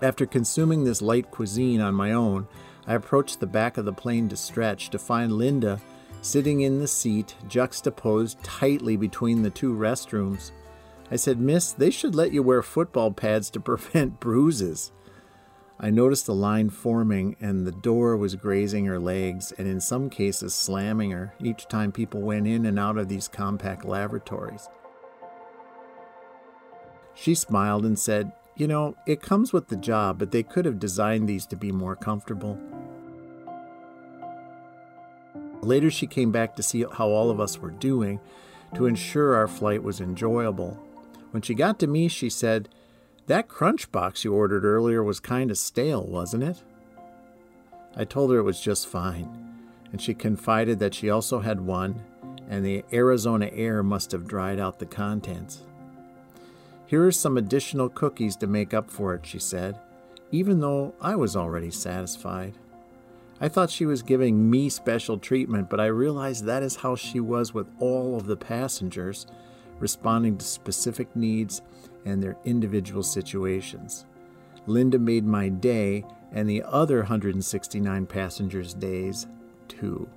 After 0.00 0.26
consuming 0.26 0.84
this 0.84 1.02
light 1.02 1.30
cuisine 1.30 1.80
on 1.80 1.94
my 1.94 2.12
own, 2.12 2.46
I 2.86 2.94
approached 2.94 3.40
the 3.40 3.46
back 3.46 3.76
of 3.76 3.84
the 3.84 3.92
plane 3.92 4.28
to 4.28 4.36
stretch 4.36 4.90
to 4.90 4.98
find 4.98 5.32
Linda 5.32 5.80
sitting 6.20 6.60
in 6.60 6.78
the 6.78 6.88
seat 6.88 7.34
juxtaposed 7.48 8.42
tightly 8.42 8.96
between 8.96 9.42
the 9.42 9.50
two 9.50 9.74
restrooms. 9.74 10.52
I 11.10 11.16
said, 11.16 11.38
Miss, 11.38 11.72
they 11.72 11.90
should 11.90 12.14
let 12.14 12.32
you 12.32 12.42
wear 12.42 12.62
football 12.62 13.10
pads 13.10 13.50
to 13.50 13.60
prevent 13.60 14.20
bruises. 14.20 14.92
I 15.80 15.90
noticed 15.90 16.26
a 16.26 16.32
line 16.32 16.70
forming, 16.70 17.36
and 17.40 17.64
the 17.64 17.72
door 17.72 18.16
was 18.16 18.34
grazing 18.34 18.86
her 18.86 18.98
legs, 18.98 19.52
and 19.56 19.68
in 19.68 19.80
some 19.80 20.10
cases 20.10 20.52
slamming 20.52 21.12
her 21.12 21.34
each 21.40 21.68
time 21.68 21.92
people 21.92 22.20
went 22.20 22.48
in 22.48 22.66
and 22.66 22.78
out 22.80 22.98
of 22.98 23.08
these 23.08 23.28
compact 23.28 23.84
lavatories. 23.84 24.68
She 27.14 27.34
smiled 27.34 27.84
and 27.84 27.98
said, 27.98 28.32
You 28.56 28.66
know, 28.66 28.96
it 29.06 29.22
comes 29.22 29.52
with 29.52 29.68
the 29.68 29.76
job, 29.76 30.18
but 30.18 30.32
they 30.32 30.42
could 30.42 30.64
have 30.64 30.80
designed 30.80 31.28
these 31.28 31.46
to 31.46 31.56
be 31.56 31.70
more 31.70 31.94
comfortable. 31.94 32.58
Later, 35.62 35.90
she 35.90 36.06
came 36.06 36.30
back 36.30 36.56
to 36.56 36.62
see 36.62 36.84
how 36.92 37.08
all 37.08 37.30
of 37.30 37.40
us 37.40 37.58
were 37.58 37.70
doing 37.70 38.20
to 38.74 38.86
ensure 38.86 39.34
our 39.34 39.48
flight 39.48 39.82
was 39.82 40.00
enjoyable. 40.00 40.78
When 41.30 41.42
she 41.42 41.54
got 41.54 41.78
to 41.80 41.86
me, 41.86 42.08
she 42.08 42.30
said, 42.30 42.68
That 43.26 43.48
crunch 43.48 43.90
box 43.90 44.24
you 44.24 44.34
ordered 44.34 44.64
earlier 44.64 45.02
was 45.02 45.20
kind 45.20 45.50
of 45.50 45.58
stale, 45.58 46.06
wasn't 46.06 46.44
it? 46.44 46.62
I 47.96 48.04
told 48.04 48.30
her 48.30 48.38
it 48.38 48.44
was 48.44 48.60
just 48.60 48.86
fine, 48.86 49.60
and 49.90 50.00
she 50.00 50.14
confided 50.14 50.78
that 50.78 50.94
she 50.94 51.10
also 51.10 51.40
had 51.40 51.60
one, 51.60 52.02
and 52.48 52.64
the 52.64 52.84
Arizona 52.92 53.50
air 53.52 53.82
must 53.82 54.12
have 54.12 54.28
dried 54.28 54.58
out 54.58 54.78
the 54.78 54.86
contents. 54.86 55.62
Here 56.86 57.04
are 57.04 57.12
some 57.12 57.36
additional 57.36 57.88
cookies 57.88 58.36
to 58.36 58.46
make 58.46 58.72
up 58.72 58.90
for 58.90 59.14
it, 59.14 59.26
she 59.26 59.38
said, 59.38 59.78
even 60.30 60.60
though 60.60 60.94
I 61.00 61.16
was 61.16 61.36
already 61.36 61.70
satisfied. 61.70 62.54
I 63.40 63.48
thought 63.48 63.70
she 63.70 63.86
was 63.86 64.02
giving 64.02 64.50
me 64.50 64.68
special 64.68 65.16
treatment, 65.16 65.70
but 65.70 65.78
I 65.78 65.86
realized 65.86 66.44
that 66.44 66.62
is 66.62 66.76
how 66.76 66.96
she 66.96 67.20
was 67.20 67.54
with 67.54 67.68
all 67.78 68.16
of 68.16 68.26
the 68.26 68.36
passengers, 68.36 69.26
responding 69.78 70.38
to 70.38 70.44
specific 70.44 71.14
needs 71.14 71.62
and 72.04 72.20
their 72.20 72.36
individual 72.44 73.04
situations. 73.04 74.06
Linda 74.66 74.98
made 74.98 75.24
my 75.24 75.48
day 75.48 76.04
and 76.32 76.48
the 76.48 76.62
other 76.64 76.98
169 76.98 78.06
passengers' 78.06 78.74
days 78.74 79.26
too. 79.68 80.08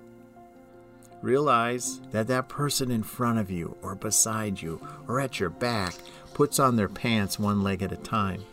Realize 1.21 2.01
that 2.11 2.27
that 2.27 2.49
person 2.49 2.89
in 2.89 3.03
front 3.03 3.37
of 3.37 3.51
you, 3.51 3.77
or 3.83 3.93
beside 3.93 4.59
you, 4.59 4.81
or 5.07 5.19
at 5.19 5.39
your 5.39 5.51
back 5.51 5.93
puts 6.33 6.59
on 6.59 6.75
their 6.75 6.89
pants 6.89 7.37
one 7.37 7.61
leg 7.61 7.83
at 7.83 7.91
a 7.91 7.97
time. 7.97 8.43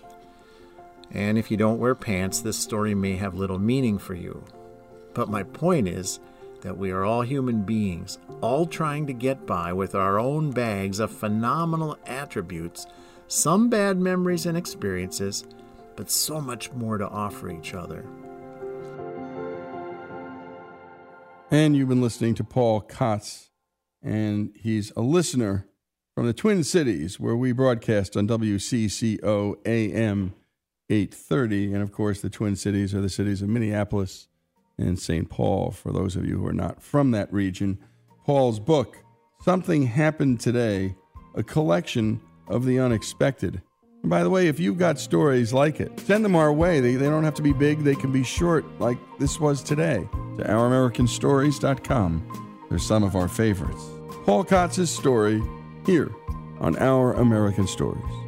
And 1.11 1.39
if 1.39 1.51
you 1.51 1.57
don't 1.57 1.79
wear 1.79 1.95
pants, 1.95 2.41
this 2.41 2.59
story 2.59 2.95
may 2.95 3.17
have 3.17 3.35
little 3.35 3.59
meaning 3.59 3.97
for 3.97 4.15
you. 4.15 4.45
But 5.14 5.29
my 5.29 5.42
point 5.42 5.88
is 5.88 6.21
that 6.61 6.77
we 6.77 6.90
are 6.90 7.05
all 7.05 7.23
human 7.23 7.62
beings, 7.62 8.18
all 8.41 8.66
trying 8.66 9.07
to 9.07 9.12
get 9.12 9.47
by 9.47 9.72
with 9.72 9.95
our 9.95 10.18
own 10.18 10.51
bags 10.51 10.99
of 10.99 11.11
phenomenal 11.11 11.97
attributes, 12.07 12.87
some 13.28 13.68
bad 13.68 13.99
memories 13.99 14.47
and 14.47 14.57
experiences, 14.57 15.45
but 15.97 16.11
so 16.11 16.41
much 16.41 16.72
more 16.72 16.99
to 16.99 17.09
offer 17.09 17.51
each 17.51 17.74
other. 17.74 18.05
And 21.51 21.76
you've 21.76 21.89
been 21.89 22.03
listening 22.03 22.35
to 22.37 22.45
Paul 22.45 22.83
Kotz, 22.83 23.49
and 24.03 24.51
he's 24.55 24.93
a 24.97 25.01
listener 25.01 25.66
from 26.14 26.26
the 26.26 26.35
Twin 26.35 26.62
Cities, 26.64 27.18
where 27.18 27.37
we 27.37 27.53
broadcast 27.53 28.16
on 28.16 28.26
WCCO 28.28 29.55
AM 29.64 30.35
830. 30.91 31.72
And 31.72 31.83
of 31.83 31.93
course, 31.93 32.20
the 32.20 32.28
Twin 32.28 32.57
Cities 32.57 32.95
are 32.95 33.01
the 33.01 33.09
cities 33.09 33.41
of 33.41 33.49
Minneapolis 33.49 34.28
and 34.79 34.99
St. 34.99 35.29
Paul, 35.29 35.70
for 35.70 35.93
those 35.93 36.16
of 36.16 36.24
you 36.24 36.39
who 36.39 36.47
are 36.47 36.53
not 36.53 36.83
from 36.83 37.11
that 37.11 37.33
region. 37.33 37.79
Paul's 38.24 38.61
book, 38.61 38.99
Something 39.45 39.87
Happened 39.87 40.41
Today, 40.41 40.95
a 41.35 41.43
collection 41.43 42.20
of 42.47 42.64
the 42.64 42.79
unexpected. 42.79 43.62
And 44.03 44.11
by 44.11 44.22
the 44.22 44.31
way, 44.31 44.47
if 44.47 44.61
you've 44.61 44.79
got 44.79 45.01
stories 45.01 45.53
like 45.53 45.81
it, 45.81 45.99
send 46.01 46.24
them 46.24 46.37
our 46.37 46.53
way. 46.53 46.81
They, 46.81 46.95
they 46.95 47.07
don't 47.07 47.24
have 47.24 47.35
to 47.35 47.43
be 47.43 47.53
big, 47.53 47.81
they 47.81 47.95
can 47.95 48.12
be 48.12 48.22
short, 48.22 48.64
like 48.79 48.99
this 49.18 49.41
was 49.41 49.62
today, 49.62 50.09
to 50.37 50.45
ouramericanstories.com. 50.45 52.66
They're 52.70 52.79
some 52.79 53.03
of 53.03 53.16
our 53.16 53.29
favorites. 53.29 53.83
Paul 54.24 54.45
Kotz's 54.45 54.91
story 54.91 55.43
here 55.87 56.11
on 56.61 56.76
Our 56.76 57.14
American 57.14 57.66
Stories. 57.66 58.28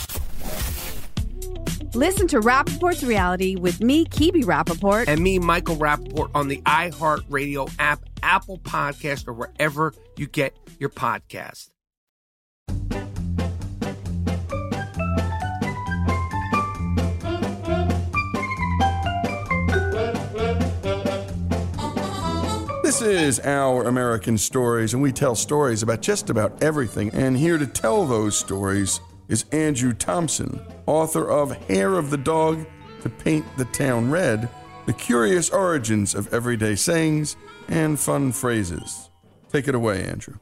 Listen 1.93 2.25
to 2.29 2.39
Rapaport's 2.39 3.03
reality 3.03 3.57
with 3.57 3.81
me, 3.81 4.05
Kebe 4.05 4.45
Rapaport. 4.45 5.09
And 5.09 5.21
me, 5.21 5.39
Michael 5.39 5.75
Rapaport, 5.75 6.31
on 6.33 6.47
the 6.47 6.61
iHeartRadio 6.61 7.69
app, 7.79 7.99
Apple 8.23 8.59
Podcast, 8.59 9.27
or 9.27 9.33
wherever 9.33 9.93
you 10.15 10.27
get 10.27 10.55
your 10.79 10.89
podcast. 10.89 11.69
This 22.83 23.01
is 23.01 23.39
Our 23.41 23.83
American 23.83 24.37
Stories, 24.37 24.93
and 24.93 25.01
we 25.01 25.11
tell 25.11 25.35
stories 25.35 25.83
about 25.83 26.01
just 26.01 26.29
about 26.29 26.63
everything. 26.63 27.09
And 27.13 27.35
here 27.35 27.57
to 27.57 27.67
tell 27.67 28.05
those 28.05 28.37
stories 28.37 29.01
is 29.31 29.45
Andrew 29.53 29.93
Thompson, 29.93 30.59
author 30.85 31.31
of 31.31 31.53
Hair 31.67 31.97
of 31.97 32.09
the 32.09 32.17
Dog 32.17 32.65
to 33.01 33.09
Paint 33.09 33.45
the 33.57 33.63
Town 33.63 34.11
Red 34.11 34.49
The 34.85 34.93
Curious 34.93 35.49
Origins 35.49 36.13
of 36.13 36.33
Everyday 36.33 36.75
Sayings 36.75 37.37
and 37.69 37.97
Fun 37.97 38.33
Phrases. 38.33 39.09
Take 39.49 39.69
it 39.69 39.73
away, 39.73 40.03
Andrew. 40.03 40.35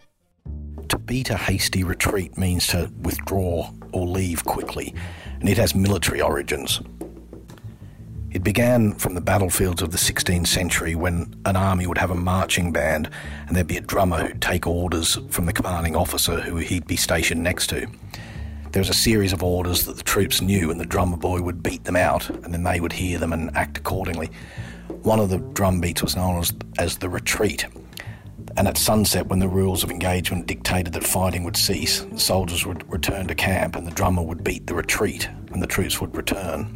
To 0.87 0.97
beat 0.97 1.29
a 1.29 1.37
hasty 1.37 1.83
retreat 1.83 2.35
means 2.35 2.65
to 2.67 2.91
withdraw 3.03 3.69
or 3.91 4.07
leave 4.07 4.43
quickly, 4.43 4.95
and 5.39 5.47
it 5.47 5.59
has 5.59 5.75
military 5.75 6.19
origins. 6.19 6.81
It 8.31 8.43
began 8.43 8.95
from 8.95 9.13
the 9.13 9.21
battlefields 9.21 9.83
of 9.83 9.91
the 9.91 9.99
16th 9.99 10.47
century 10.47 10.95
when 10.95 11.35
an 11.45 11.55
army 11.55 11.85
would 11.85 11.99
have 11.99 12.11
a 12.11 12.15
marching 12.15 12.71
band 12.71 13.07
and 13.45 13.55
there'd 13.55 13.67
be 13.67 13.77
a 13.77 13.81
drummer 13.81 14.25
who'd 14.25 14.41
take 14.41 14.65
orders 14.65 15.19
from 15.29 15.45
the 15.45 15.53
commanding 15.53 15.95
officer 15.95 16.39
who 16.39 16.55
he'd 16.55 16.87
be 16.87 16.95
stationed 16.95 17.43
next 17.43 17.67
to. 17.67 17.85
There 18.72 18.82
was 18.82 18.89
a 18.89 18.93
series 18.93 19.34
of 19.34 19.41
orders 19.41 19.86
that 19.86 19.97
the 19.97 20.03
troops 20.03 20.41
knew, 20.41 20.70
and 20.70 20.80
the 20.80 20.86
drummer 20.86 21.17
boy 21.17 21.41
would 21.41 21.63
beat 21.63 21.86
them 21.86 21.95
out, 21.95 22.30
and 22.30 22.53
then 22.53 22.63
they 22.63 22.80
would 22.80 22.93
hear 22.93 23.17
them 23.17 23.34
and 23.34 23.55
act 23.57 23.80
accordingly. 23.80 24.30
One 25.01 25.20
of 25.20 25.30
the 25.30 25.39
drum 25.39 25.82
beats 25.82 26.03
was 26.03 26.15
known 26.15 26.38
as, 26.38 26.53
as 26.78 26.97
the 26.99 27.09
retreat. 27.09 27.65
And 28.57 28.67
at 28.67 28.78
sunset, 28.78 29.26
when 29.26 29.39
the 29.39 29.47
rules 29.47 29.84
of 29.84 29.89
engagement 29.89 30.45
dictated 30.45 30.93
that 30.93 31.03
fighting 31.03 31.43
would 31.45 31.57
cease, 31.57 32.01
the 32.01 32.20
soldiers 32.20 32.63
would 32.63 32.91
return 32.91 33.28
to 33.28 33.36
camp 33.36 33.76
and 33.76 33.88
the 33.88 33.91
drummer 33.91 34.22
would 34.22 34.43
beat 34.43 34.67
the 34.67 34.76
retreat, 34.76 35.28
and 35.51 35.63
the 35.63 35.67
troops 35.67 35.99
would 35.99 36.15
return. 36.15 36.67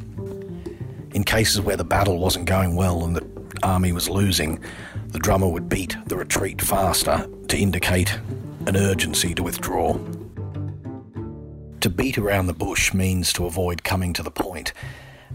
In 1.13 1.23
cases 1.23 1.61
where 1.61 1.77
the 1.77 1.83
battle 1.83 2.17
wasn't 2.17 2.45
going 2.45 2.75
well 2.75 3.03
and 3.03 3.15
the 3.15 3.27
army 3.61 3.91
was 3.91 4.09
losing, 4.09 4.59
the 5.09 5.19
drummer 5.19 5.47
would 5.47 5.69
beat 5.69 5.95
the 6.07 6.17
retreat 6.17 6.59
faster 6.59 7.27
to 7.49 7.57
indicate 7.57 8.17
an 8.65 8.75
urgency 8.75 9.35
to 9.35 9.43
withdraw. 9.43 9.99
To 11.83 11.89
beat 11.89 12.17
around 12.17 12.47
the 12.47 12.53
bush 12.53 12.93
means 12.93 13.33
to 13.33 13.45
avoid 13.45 13.83
coming 13.83 14.13
to 14.13 14.23
the 14.23 14.31
point, 14.31 14.71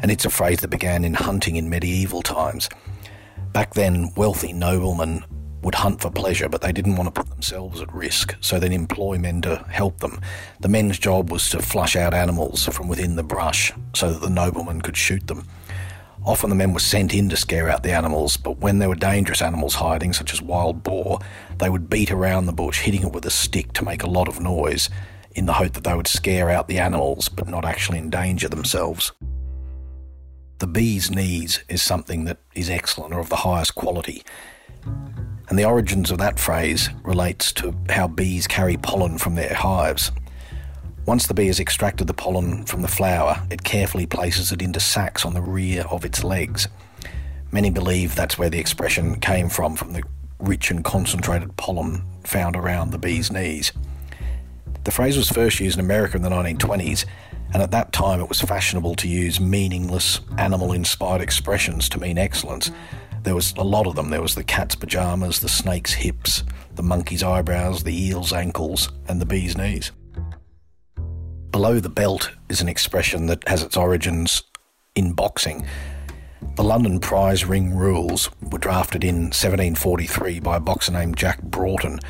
and 0.01 0.11
it's 0.11 0.25
a 0.25 0.31
phrase 0.31 0.61
that 0.61 0.69
began 0.69 1.05
in 1.05 1.13
hunting 1.13 1.57
in 1.57 1.69
medieval 1.69 2.23
times. 2.23 2.71
Back 3.53 3.75
then, 3.75 4.15
wealthy 4.17 4.55
noblemen 4.55 5.27
would 5.61 5.75
hunt 5.75 6.01
for 6.01 6.11
pleasure, 6.11 6.49
but 6.49 6.63
they 6.63 6.73
didn't 6.73 6.97
want 6.97 7.07
to 7.15 7.21
put 7.21 7.29
themselves 7.29 7.83
at 7.83 7.93
risk, 7.93 8.35
so 8.41 8.59
they'd 8.59 8.73
employ 8.73 9.19
men 9.19 9.43
to 9.43 9.57
help 9.69 10.01
them. 10.01 10.23
The 10.61 10.71
men's 10.71 10.99
job 10.99 11.31
was 11.31 11.51
to 11.51 11.61
flush 11.61 11.95
out 11.95 12.15
animals 12.15 12.65
from 12.65 12.89
within 12.89 13.17
the 13.17 13.23
brush 13.23 13.71
so 13.95 14.11
that 14.11 14.23
the 14.23 14.31
noblemen 14.31 14.81
could 14.81 14.97
shoot 14.97 15.27
them. 15.27 15.47
Often 16.25 16.49
the 16.49 16.57
men 16.57 16.73
were 16.73 16.81
sent 16.81 17.13
in 17.13 17.29
to 17.29 17.37
scare 17.37 17.69
out 17.69 17.83
the 17.83 17.93
animals, 17.93 18.39
but 18.39 18.57
when 18.57 18.79
there 18.79 18.89
were 18.89 18.95
dangerous 18.95 19.43
animals 19.43 19.75
hiding, 19.75 20.15
such 20.15 20.33
as 20.33 20.41
wild 20.41 20.83
boar, 20.83 21.19
they 21.59 21.69
would 21.69 21.91
beat 21.91 22.11
around 22.11 22.47
the 22.47 22.55
bush, 22.55 22.81
hitting 22.81 23.03
it 23.03 23.13
with 23.13 23.27
a 23.27 23.31
stick 23.31 23.75
to 23.75 23.85
make 23.85 24.03
a 24.03 24.09
lot 24.09 24.29
of 24.29 24.41
noise, 24.41 24.89
in 25.39 25.47
the 25.47 25.53
hope 25.53 25.73
that 25.75 25.85
they 25.85 25.95
would 25.95 26.09
scare 26.09 26.51
out 26.51 26.67
the 26.67 26.81
animals 26.81 27.29
but 27.29 27.49
not 27.49 27.65
actually 27.65 27.97
endanger 27.97 28.49
themselves. 28.49 29.13
The 30.59 30.67
bee's 30.67 31.13
knees 31.13 31.63
is 31.69 31.81
something 31.81 32.25
that 32.25 32.39
is 32.57 32.69
excellent 32.69 33.15
or 33.15 33.21
of 33.21 33.29
the 33.29 33.37
highest 33.37 33.77
quality. 33.77 34.25
And 35.49 35.57
the 35.57 35.65
origins 35.65 36.11
of 36.11 36.19
that 36.19 36.41
phrase 36.41 36.91
relates 37.05 37.53
to 37.53 37.73
how 37.89 38.09
bees 38.09 38.49
carry 38.49 38.77
pollen 38.77 39.17
from 39.17 39.37
their 39.37 39.55
hives. 39.55 40.11
Once 41.07 41.29
the 41.29 41.35
bee 41.35 41.47
has 41.47 41.61
extracted 41.61 42.09
the 42.09 42.15
pollen 42.15 42.65
from 42.65 42.83
the 42.83 42.89
flower, 42.89 43.41
it 43.49 43.63
carefully 43.63 44.07
places 44.07 44.51
it 44.51 44.61
into 44.61 44.81
sacks 44.81 45.25
on 45.25 45.35
the 45.35 45.41
rear 45.41 45.85
of 45.85 46.05
its 46.05 46.25
legs. 46.25 46.67
Many 47.53 47.71
believe 47.71 48.17
that's 48.17 48.37
where 48.37 48.51
the 48.51 48.59
expression 48.59 49.21
came 49.21 49.49
from, 49.49 49.77
from 49.77 49.93
the 49.93 50.03
rich 50.41 50.73
and 50.73 50.85
concentrated 50.85 51.57
pollen 51.57 52.03
found 52.25 52.57
around 52.57 52.91
the 52.91 52.99
bee's 52.99 53.31
knees. 53.31 53.73
The 54.89 54.93
phrase 54.93 55.19
was 55.19 55.29
first 55.29 55.61
used 55.61 55.79
in 55.79 55.85
America 55.85 56.17
in 56.17 56.23
the 56.23 56.31
1920s, 56.31 57.05
and 57.53 57.63
at 57.63 57.73
that 57.73 57.93
time 57.93 58.23
it 58.23 58.29
was 58.31 58.41
fashionable 58.41 58.95
to 58.95 59.07
use 59.07 59.39
meaningless, 59.39 60.21
animal 60.39 60.73
inspired 60.73 61.21
expressions 61.21 61.91
to 61.91 62.01
mean 62.01 62.17
excellence. 62.17 62.71
There 63.23 63.35
was 63.35 63.53
a 63.59 63.65
lot 63.65 63.87
of 63.87 63.97
them. 63.97 64.09
There 64.09 64.23
was 64.23 64.35
the 64.35 64.43
cat's 64.43 64.75
pajamas, 64.75 65.41
the 65.41 65.49
snake's 65.51 65.93
hips, 65.93 66.43
the 66.75 66.83
monkey's 66.83 67.23
eyebrows, 67.23 67.83
the 67.83 67.95
eel's 67.95 68.33
ankles, 68.33 68.89
and 69.09 69.21
the 69.21 69.27
bee's 69.27 69.59
knees. 69.59 69.93
Below 71.51 71.81
the 71.81 71.91
belt 71.91 72.31
is 72.49 72.63
an 72.63 72.69
expression 72.71 73.27
that 73.27 73.47
has 73.47 73.63
its 73.63 73.77
origins 73.77 74.43
in 74.95 75.13
boxing. 75.13 75.67
The 76.57 76.65
London 76.65 76.99
prize 76.99 77.45
ring 77.45 77.77
rules 77.77 78.31
were 78.41 78.57
drafted 78.57 79.05
in 79.05 79.25
1743 79.25 80.41
by 80.41 80.57
a 80.57 80.61
boxer 80.61 80.93
named 80.93 81.19
Jack 81.19 81.43
Broughton. 81.43 82.01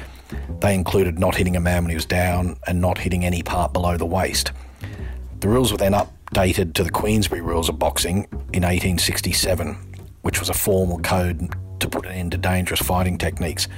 They 0.61 0.75
included 0.75 1.19
not 1.19 1.37
hitting 1.37 1.57
a 1.57 1.61
man 1.61 1.85
when 1.85 1.91
he 1.91 1.97
was 1.97 2.05
down 2.05 2.57
and 2.67 2.81
not 2.81 2.99
hitting 2.99 3.25
any 3.25 3.43
part 3.43 3.73
below 3.73 3.97
the 3.97 4.07
waist. 4.07 4.53
The 5.41 5.49
rules 5.49 5.71
were 5.71 5.79
then 5.79 5.93
updated 5.93 6.75
to 6.75 6.85
the 6.85 6.91
Queensberry 6.91 7.41
Rules 7.41 7.69
of 7.69 7.79
Boxing 7.79 8.25
in 8.53 8.63
1867, 8.65 9.77
which 10.23 10.41
was 10.41 10.51
a 10.51 10.55
formal 10.55 10.99
code 10.99 11.49
to 11.81 11.89
put 11.89 12.07
an 12.07 12.13
end 12.13 12.33
to 12.33 12.39
dangerous 12.39 12.81
fighting 12.81 13.19
techniques. 13.19 13.69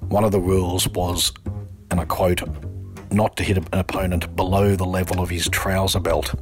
One 0.00 0.24
of 0.24 0.32
the 0.32 0.40
rules 0.40 0.86
was, 0.88 1.32
and 1.90 1.98
I 2.00 2.04
quote, 2.04 2.42
not 3.10 3.36
to 3.36 3.42
hit 3.42 3.56
an 3.56 3.66
opponent 3.72 4.36
below 4.36 4.76
the 4.76 4.84
level 4.84 5.20
of 5.20 5.30
his 5.30 5.48
trouser 5.48 6.00
belt. 6.00 6.34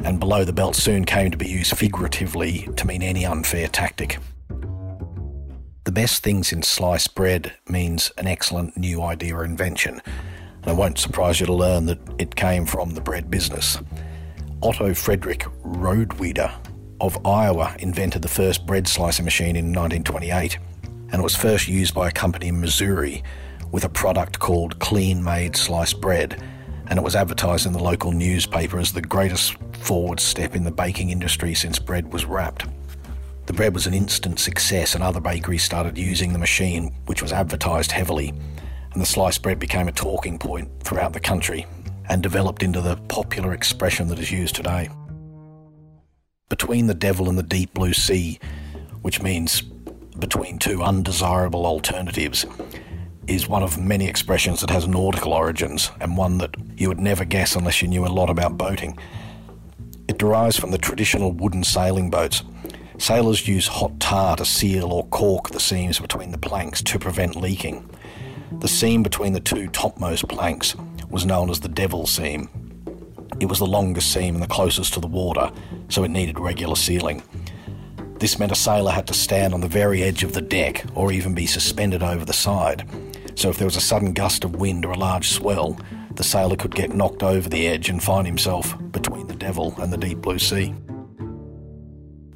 And 0.00 0.18
below 0.18 0.44
the 0.44 0.52
belt 0.52 0.74
soon 0.74 1.04
came 1.04 1.30
to 1.30 1.36
be 1.36 1.48
used 1.48 1.76
figuratively 1.76 2.68
to 2.76 2.86
mean 2.86 3.02
any 3.02 3.24
unfair 3.24 3.68
tactic. 3.68 4.18
The 5.84 5.90
best 5.90 6.22
things 6.22 6.52
in 6.52 6.62
sliced 6.62 7.16
bread 7.16 7.54
means 7.68 8.12
an 8.16 8.28
excellent 8.28 8.76
new 8.76 9.02
idea 9.02 9.34
or 9.34 9.44
invention, 9.44 10.00
and 10.06 10.70
it 10.70 10.76
won't 10.76 10.96
surprise 10.96 11.40
you 11.40 11.46
to 11.46 11.52
learn 11.52 11.86
that 11.86 11.98
it 12.18 12.36
came 12.36 12.66
from 12.66 12.94
the 12.94 13.00
bread 13.00 13.28
business. 13.28 13.78
Otto 14.62 14.94
Frederick 14.94 15.44
Rohwedder 15.64 16.52
of 17.00 17.26
Iowa 17.26 17.74
invented 17.80 18.22
the 18.22 18.28
first 18.28 18.64
bread 18.64 18.86
slicer 18.86 19.24
machine 19.24 19.56
in 19.56 19.72
1928, 19.72 20.56
and 20.84 21.14
it 21.14 21.22
was 21.22 21.34
first 21.34 21.66
used 21.66 21.94
by 21.94 22.06
a 22.06 22.12
company 22.12 22.46
in 22.46 22.60
Missouri 22.60 23.24
with 23.72 23.82
a 23.82 23.88
product 23.88 24.38
called 24.38 24.78
Kleen 24.78 25.20
Maid 25.20 25.56
Sliced 25.56 26.00
Bread, 26.00 26.40
and 26.86 26.96
it 26.96 27.02
was 27.02 27.16
advertised 27.16 27.66
in 27.66 27.72
the 27.72 27.82
local 27.82 28.12
newspaper 28.12 28.78
as 28.78 28.92
the 28.92 29.02
greatest 29.02 29.56
forward 29.78 30.20
step 30.20 30.54
in 30.54 30.62
the 30.62 30.70
baking 30.70 31.10
industry 31.10 31.54
since 31.54 31.80
bread 31.80 32.12
was 32.12 32.24
wrapped. 32.24 32.66
The 33.52 33.56
bread 33.56 33.74
was 33.74 33.86
an 33.86 33.92
instant 33.92 34.38
success, 34.38 34.94
and 34.94 35.04
other 35.04 35.20
bakeries 35.20 35.62
started 35.62 35.98
using 35.98 36.32
the 36.32 36.38
machine, 36.38 36.90
which 37.04 37.20
was 37.20 37.34
advertised 37.34 37.92
heavily, 37.92 38.32
and 38.94 39.02
the 39.02 39.04
sliced 39.04 39.42
bread 39.42 39.58
became 39.58 39.88
a 39.88 39.92
talking 39.92 40.38
point 40.38 40.70
throughout 40.82 41.12
the 41.12 41.20
country 41.20 41.66
and 42.08 42.22
developed 42.22 42.62
into 42.62 42.80
the 42.80 42.96
popular 43.08 43.52
expression 43.52 44.08
that 44.08 44.18
is 44.18 44.32
used 44.32 44.54
today. 44.54 44.88
Between 46.48 46.86
the 46.86 46.94
devil 46.94 47.28
and 47.28 47.36
the 47.36 47.42
deep 47.42 47.74
blue 47.74 47.92
sea, 47.92 48.40
which 49.02 49.20
means 49.20 49.60
between 50.18 50.58
two 50.58 50.82
undesirable 50.82 51.66
alternatives, 51.66 52.46
is 53.26 53.48
one 53.48 53.62
of 53.62 53.78
many 53.78 54.08
expressions 54.08 54.62
that 54.62 54.70
has 54.70 54.88
nautical 54.88 55.34
origins 55.34 55.90
and 56.00 56.16
one 56.16 56.38
that 56.38 56.54
you 56.78 56.88
would 56.88 57.00
never 57.00 57.26
guess 57.26 57.54
unless 57.54 57.82
you 57.82 57.88
knew 57.88 58.06
a 58.06 58.08
lot 58.08 58.30
about 58.30 58.56
boating. 58.56 58.96
It 60.08 60.16
derives 60.16 60.58
from 60.58 60.70
the 60.70 60.78
traditional 60.78 61.32
wooden 61.32 61.64
sailing 61.64 62.08
boats. 62.08 62.42
Sailors 63.02 63.48
use 63.48 63.66
hot 63.66 63.98
tar 63.98 64.36
to 64.36 64.44
seal 64.44 64.92
or 64.92 65.04
cork 65.08 65.50
the 65.50 65.58
seams 65.58 65.98
between 65.98 66.30
the 66.30 66.38
planks 66.38 66.80
to 66.84 67.00
prevent 67.00 67.34
leaking. 67.34 67.90
The 68.60 68.68
seam 68.68 69.02
between 69.02 69.32
the 69.32 69.40
two 69.40 69.66
topmost 69.66 70.28
planks 70.28 70.76
was 71.10 71.26
known 71.26 71.50
as 71.50 71.58
the 71.58 71.68
devil 71.68 72.06
seam. 72.06 72.48
It 73.40 73.46
was 73.46 73.58
the 73.58 73.66
longest 73.66 74.12
seam 74.12 74.34
and 74.36 74.42
the 74.42 74.46
closest 74.46 74.94
to 74.94 75.00
the 75.00 75.08
water, 75.08 75.50
so 75.88 76.04
it 76.04 76.12
needed 76.12 76.38
regular 76.38 76.76
sealing. 76.76 77.24
This 78.20 78.38
meant 78.38 78.52
a 78.52 78.54
sailor 78.54 78.92
had 78.92 79.08
to 79.08 79.14
stand 79.14 79.52
on 79.52 79.62
the 79.62 79.66
very 79.66 80.04
edge 80.04 80.22
of 80.22 80.32
the 80.32 80.40
deck 80.40 80.84
or 80.94 81.10
even 81.10 81.34
be 81.34 81.46
suspended 81.46 82.04
over 82.04 82.24
the 82.24 82.32
side. 82.32 82.88
So 83.34 83.50
if 83.50 83.58
there 83.58 83.66
was 83.66 83.74
a 83.74 83.80
sudden 83.80 84.12
gust 84.12 84.44
of 84.44 84.54
wind 84.54 84.84
or 84.84 84.92
a 84.92 84.96
large 84.96 85.30
swell, 85.30 85.76
the 86.14 86.22
sailor 86.22 86.54
could 86.54 86.76
get 86.76 86.94
knocked 86.94 87.24
over 87.24 87.48
the 87.48 87.66
edge 87.66 87.88
and 87.88 88.00
find 88.00 88.28
himself 88.28 88.80
between 88.92 89.26
the 89.26 89.34
devil 89.34 89.74
and 89.78 89.92
the 89.92 89.98
deep 89.98 90.18
blue 90.18 90.38
sea. 90.38 90.72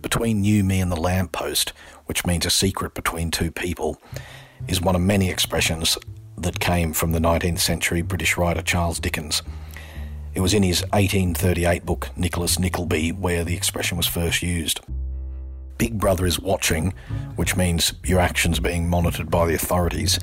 Between 0.07 0.45
you, 0.45 0.63
me, 0.63 0.81
and 0.81 0.93
the 0.93 1.01
lamppost, 1.01 1.73
which 2.05 2.25
means 2.25 2.47
a 2.47 2.51
secret 2.51 2.95
between 2.95 3.33
two 3.33 3.51
people, 3.51 4.01
is 4.69 4.81
one 4.81 4.95
of 4.95 5.03
many 5.03 5.29
expressions 5.29 5.99
that 6.39 6.61
came 6.61 6.93
from 6.93 7.11
the 7.11 7.19
19th 7.19 7.59
century 7.59 8.03
British 8.03 8.37
writer 8.37 8.63
Charles 8.63 9.01
Dickens. 9.01 9.43
It 10.33 10.43
was 10.43 10.55
in 10.55 10.63
his 10.63 10.83
1838 10.93 11.85
book, 11.85 12.11
Nicholas 12.17 12.57
Nickleby, 12.57 13.11
where 13.11 13.43
the 13.43 13.57
expression 13.57 13.97
was 13.97 14.07
first 14.07 14.45
used. 14.45 14.79
Big 15.77 15.99
Brother 15.99 16.25
is 16.25 16.39
watching, 16.39 16.95
which 17.35 17.57
means 17.57 17.93
your 18.05 18.21
actions 18.21 18.61
being 18.61 18.89
monitored 18.89 19.29
by 19.29 19.45
the 19.45 19.57
authorities, 19.57 20.21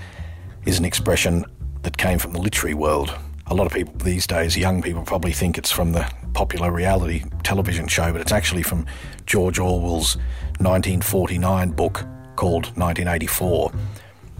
is 0.65 0.79
an 0.79 0.86
expression 0.86 1.43
that 1.81 1.97
came 1.97 2.19
from 2.19 2.31
the 2.31 2.39
literary 2.39 2.73
world. 2.73 3.13
A 3.47 3.53
lot 3.53 3.67
of 3.67 3.73
people 3.73 3.93
these 3.95 4.25
days, 4.25 4.57
young 4.57 4.81
people, 4.81 5.03
probably 5.03 5.33
think 5.33 5.57
it's 5.57 5.69
from 5.69 5.91
the 5.91 6.09
popular 6.33 6.71
reality 6.71 7.23
television 7.43 7.87
show, 7.87 8.11
but 8.11 8.21
it's 8.21 8.31
actually 8.31 8.63
from 8.63 8.85
George 9.25 9.59
Orwell's 9.59 10.15
1949 10.59 11.71
book 11.71 12.05
called 12.35 12.65
1984. 12.77 13.71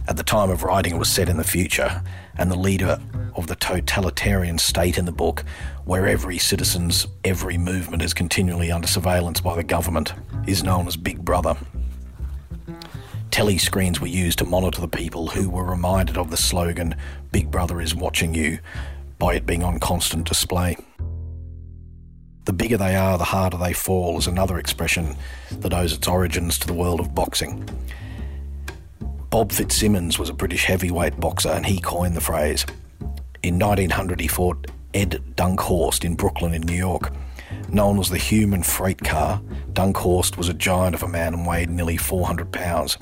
At 0.08 0.16
the 0.16 0.22
time 0.22 0.50
of 0.50 0.62
writing, 0.62 0.94
it 0.94 0.98
was 0.98 1.10
set 1.10 1.28
in 1.28 1.36
the 1.36 1.44
future, 1.44 2.02
and 2.38 2.50
the 2.50 2.58
leader 2.58 2.98
of 3.36 3.46
the 3.46 3.56
totalitarian 3.56 4.58
state 4.58 4.96
in 4.96 5.04
the 5.04 5.12
book, 5.12 5.44
where 5.84 6.06
every 6.06 6.38
citizen's 6.38 7.06
every 7.24 7.58
movement 7.58 8.02
is 8.02 8.14
continually 8.14 8.72
under 8.72 8.88
surveillance 8.88 9.40
by 9.40 9.54
the 9.54 9.64
government, 9.64 10.14
is 10.46 10.62
known 10.62 10.86
as 10.86 10.96
Big 10.96 11.24
Brother. 11.24 11.56
Telly 13.30 13.58
screens 13.58 14.00
were 14.00 14.06
used 14.06 14.38
to 14.38 14.44
monitor 14.44 14.80
the 14.80 14.88
people 14.88 15.26
who 15.26 15.50
were 15.50 15.64
reminded 15.64 16.16
of 16.16 16.30
the 16.30 16.36
slogan, 16.36 16.94
Big 17.32 17.50
Brother 17.50 17.80
is 17.80 17.94
watching 17.94 18.34
you, 18.34 18.58
by 19.24 19.36
it 19.36 19.46
being 19.46 19.64
on 19.64 19.80
constant 19.80 20.28
display. 20.28 20.76
The 22.44 22.52
bigger 22.52 22.76
they 22.76 22.94
are, 22.94 23.16
the 23.16 23.24
harder 23.24 23.56
they 23.56 23.72
fall 23.72 24.18
is 24.18 24.26
another 24.26 24.58
expression 24.58 25.16
that 25.50 25.72
owes 25.72 25.94
its 25.94 26.06
origins 26.06 26.58
to 26.58 26.66
the 26.66 26.74
world 26.74 27.00
of 27.00 27.14
boxing. 27.14 27.66
Bob 29.30 29.50
Fitzsimmons 29.50 30.18
was 30.18 30.28
a 30.28 30.34
British 30.34 30.66
heavyweight 30.66 31.18
boxer 31.18 31.48
and 31.48 31.64
he 31.64 31.80
coined 31.80 32.14
the 32.14 32.20
phrase. 32.20 32.66
In 33.42 33.58
1900, 33.58 34.20
he 34.20 34.28
fought 34.28 34.70
Ed 34.92 35.22
Dunkhorst 35.36 36.04
in 36.04 36.16
Brooklyn, 36.16 36.52
in 36.52 36.60
New 36.60 36.76
York. 36.76 37.10
Known 37.68 37.98
as 37.98 38.08
the 38.08 38.18
human 38.18 38.62
freight 38.62 39.02
car, 39.02 39.42
Dunkhorst 39.72 40.36
was 40.36 40.48
a 40.48 40.54
giant 40.54 40.94
of 40.94 41.02
a 41.02 41.08
man 41.08 41.34
and 41.34 41.46
weighed 41.46 41.70
nearly 41.70 41.96
400 41.96 42.52
pounds. 42.52 42.96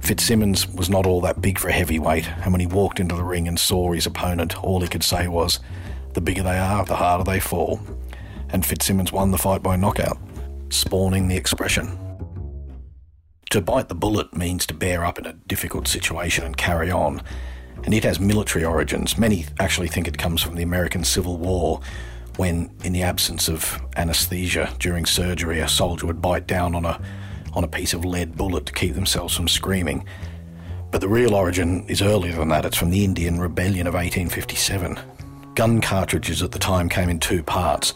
Fitzsimmons 0.00 0.66
was 0.66 0.90
not 0.90 1.06
all 1.06 1.20
that 1.20 1.40
big 1.40 1.58
for 1.58 1.68
a 1.68 1.72
heavyweight, 1.72 2.28
and 2.42 2.52
when 2.52 2.60
he 2.60 2.66
walked 2.66 2.98
into 2.98 3.14
the 3.14 3.22
ring 3.22 3.46
and 3.46 3.58
saw 3.58 3.92
his 3.92 4.06
opponent, 4.06 4.62
all 4.64 4.80
he 4.80 4.88
could 4.88 5.04
say 5.04 5.28
was, 5.28 5.60
The 6.14 6.20
bigger 6.20 6.42
they 6.42 6.58
are, 6.58 6.84
the 6.84 6.96
harder 6.96 7.24
they 7.24 7.38
fall. 7.38 7.80
And 8.48 8.66
Fitzsimmons 8.66 9.12
won 9.12 9.30
the 9.30 9.38
fight 9.38 9.62
by 9.62 9.76
knockout, 9.76 10.18
spawning 10.70 11.28
the 11.28 11.36
expression. 11.36 11.98
To 13.50 13.60
bite 13.60 13.88
the 13.88 13.94
bullet 13.94 14.34
means 14.36 14.64
to 14.66 14.74
bear 14.74 15.04
up 15.04 15.18
in 15.18 15.26
a 15.26 15.32
difficult 15.32 15.88
situation 15.88 16.44
and 16.44 16.56
carry 16.56 16.90
on, 16.90 17.22
and 17.84 17.92
it 17.92 18.04
has 18.04 18.20
military 18.20 18.64
origins. 18.64 19.18
Many 19.18 19.46
actually 19.58 19.88
think 19.88 20.06
it 20.06 20.18
comes 20.18 20.42
from 20.42 20.54
the 20.54 20.62
American 20.62 21.04
Civil 21.04 21.36
War, 21.36 21.80
when, 22.40 22.70
in 22.84 22.92
the 22.92 23.02
absence 23.02 23.48
of 23.48 23.80
anesthesia 23.96 24.74
during 24.78 25.04
surgery, 25.04 25.60
a 25.60 25.68
soldier 25.68 26.06
would 26.06 26.22
bite 26.22 26.46
down 26.46 26.74
on 26.74 26.84
a 26.84 27.00
on 27.52 27.64
a 27.64 27.68
piece 27.68 27.92
of 27.92 28.04
lead 28.04 28.36
bullet 28.36 28.64
to 28.64 28.72
keep 28.72 28.94
themselves 28.94 29.36
from 29.36 29.46
screaming. 29.46 30.04
But 30.90 31.00
the 31.00 31.08
real 31.08 31.34
origin 31.34 31.84
is 31.86 32.00
earlier 32.00 32.34
than 32.34 32.48
that. 32.48 32.64
It's 32.64 32.76
from 32.76 32.90
the 32.90 33.04
Indian 33.04 33.40
Rebellion 33.40 33.86
of 33.86 33.94
1857. 33.94 34.98
Gun 35.54 35.80
cartridges 35.80 36.42
at 36.42 36.52
the 36.52 36.58
time 36.58 36.88
came 36.88 37.08
in 37.10 37.18
two 37.18 37.42
parts, 37.42 37.92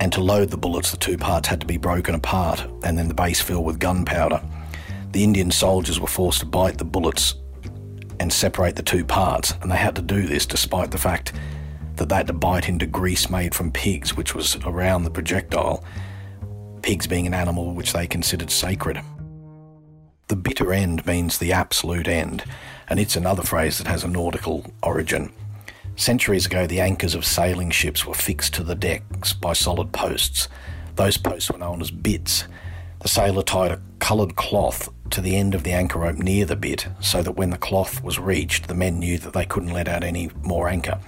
and 0.00 0.12
to 0.12 0.20
load 0.20 0.50
the 0.50 0.56
bullets, 0.56 0.90
the 0.90 0.96
two 0.96 1.16
parts 1.16 1.46
had 1.46 1.60
to 1.60 1.66
be 1.66 1.76
broken 1.76 2.14
apart 2.14 2.66
and 2.82 2.98
then 2.98 3.08
the 3.08 3.14
base 3.14 3.40
filled 3.40 3.64
with 3.64 3.78
gunpowder 3.78 4.42
the 5.12 5.24
Indian 5.24 5.50
soldiers 5.50 5.98
were 5.98 6.06
forced 6.06 6.40
to 6.40 6.46
bite 6.46 6.78
the 6.78 6.84
bullets 6.84 7.34
and 8.20 8.32
separate 8.32 8.76
the 8.76 8.82
two 8.82 9.04
parts, 9.04 9.54
and 9.62 9.70
they 9.70 9.76
had 9.76 9.96
to 9.96 10.02
do 10.02 10.26
this 10.26 10.44
despite 10.44 10.90
the 10.90 10.98
fact 10.98 11.32
that 11.98 12.08
they 12.08 12.16
had 12.16 12.26
to 12.28 12.32
bite 12.32 12.68
into 12.68 12.86
grease 12.86 13.28
made 13.28 13.54
from 13.54 13.70
pigs, 13.70 14.16
which 14.16 14.34
was 14.34 14.56
around 14.64 15.04
the 15.04 15.10
projectile, 15.10 15.84
pigs 16.82 17.06
being 17.06 17.26
an 17.26 17.34
animal 17.34 17.74
which 17.74 17.92
they 17.92 18.06
considered 18.06 18.50
sacred. 18.50 19.00
The 20.28 20.36
bitter 20.36 20.72
end 20.72 21.06
means 21.06 21.38
the 21.38 21.52
absolute 21.52 22.08
end, 22.08 22.44
and 22.88 22.98
it's 22.98 23.16
another 23.16 23.42
phrase 23.42 23.78
that 23.78 23.86
has 23.86 24.04
a 24.04 24.08
nautical 24.08 24.72
origin. 24.82 25.32
Centuries 25.96 26.46
ago, 26.46 26.66
the 26.66 26.80
anchors 26.80 27.14
of 27.14 27.24
sailing 27.24 27.70
ships 27.70 28.06
were 28.06 28.14
fixed 28.14 28.54
to 28.54 28.62
the 28.62 28.74
decks 28.74 29.32
by 29.32 29.52
solid 29.52 29.92
posts. 29.92 30.48
Those 30.94 31.16
posts 31.16 31.50
were 31.50 31.58
known 31.58 31.80
as 31.80 31.90
bits. 31.90 32.44
The 33.00 33.08
sailor 33.08 33.42
tied 33.42 33.72
a 33.72 33.80
coloured 33.98 34.36
cloth 34.36 34.88
to 35.10 35.20
the 35.20 35.36
end 35.36 35.54
of 35.54 35.62
the 35.62 35.72
anchor 35.72 36.00
rope 36.00 36.18
near 36.18 36.44
the 36.44 36.56
bit 36.56 36.88
so 37.00 37.22
that 37.22 37.32
when 37.32 37.50
the 37.50 37.58
cloth 37.58 38.02
was 38.02 38.18
reached, 38.18 38.68
the 38.68 38.74
men 38.74 38.98
knew 38.98 39.18
that 39.18 39.32
they 39.32 39.44
couldn't 39.44 39.72
let 39.72 39.88
out 39.88 40.04
any 40.04 40.30
more 40.42 40.68
anchor. 40.68 41.00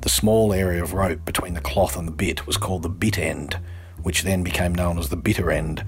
The 0.00 0.08
small 0.08 0.52
area 0.52 0.82
of 0.82 0.92
rope 0.92 1.24
between 1.24 1.54
the 1.54 1.60
cloth 1.60 1.96
and 1.96 2.06
the 2.06 2.12
bit 2.12 2.46
was 2.46 2.56
called 2.56 2.82
the 2.82 2.88
bit 2.88 3.18
end, 3.18 3.58
which 4.02 4.22
then 4.22 4.44
became 4.44 4.74
known 4.74 4.96
as 4.96 5.08
the 5.08 5.16
bitter 5.16 5.50
end. 5.50 5.84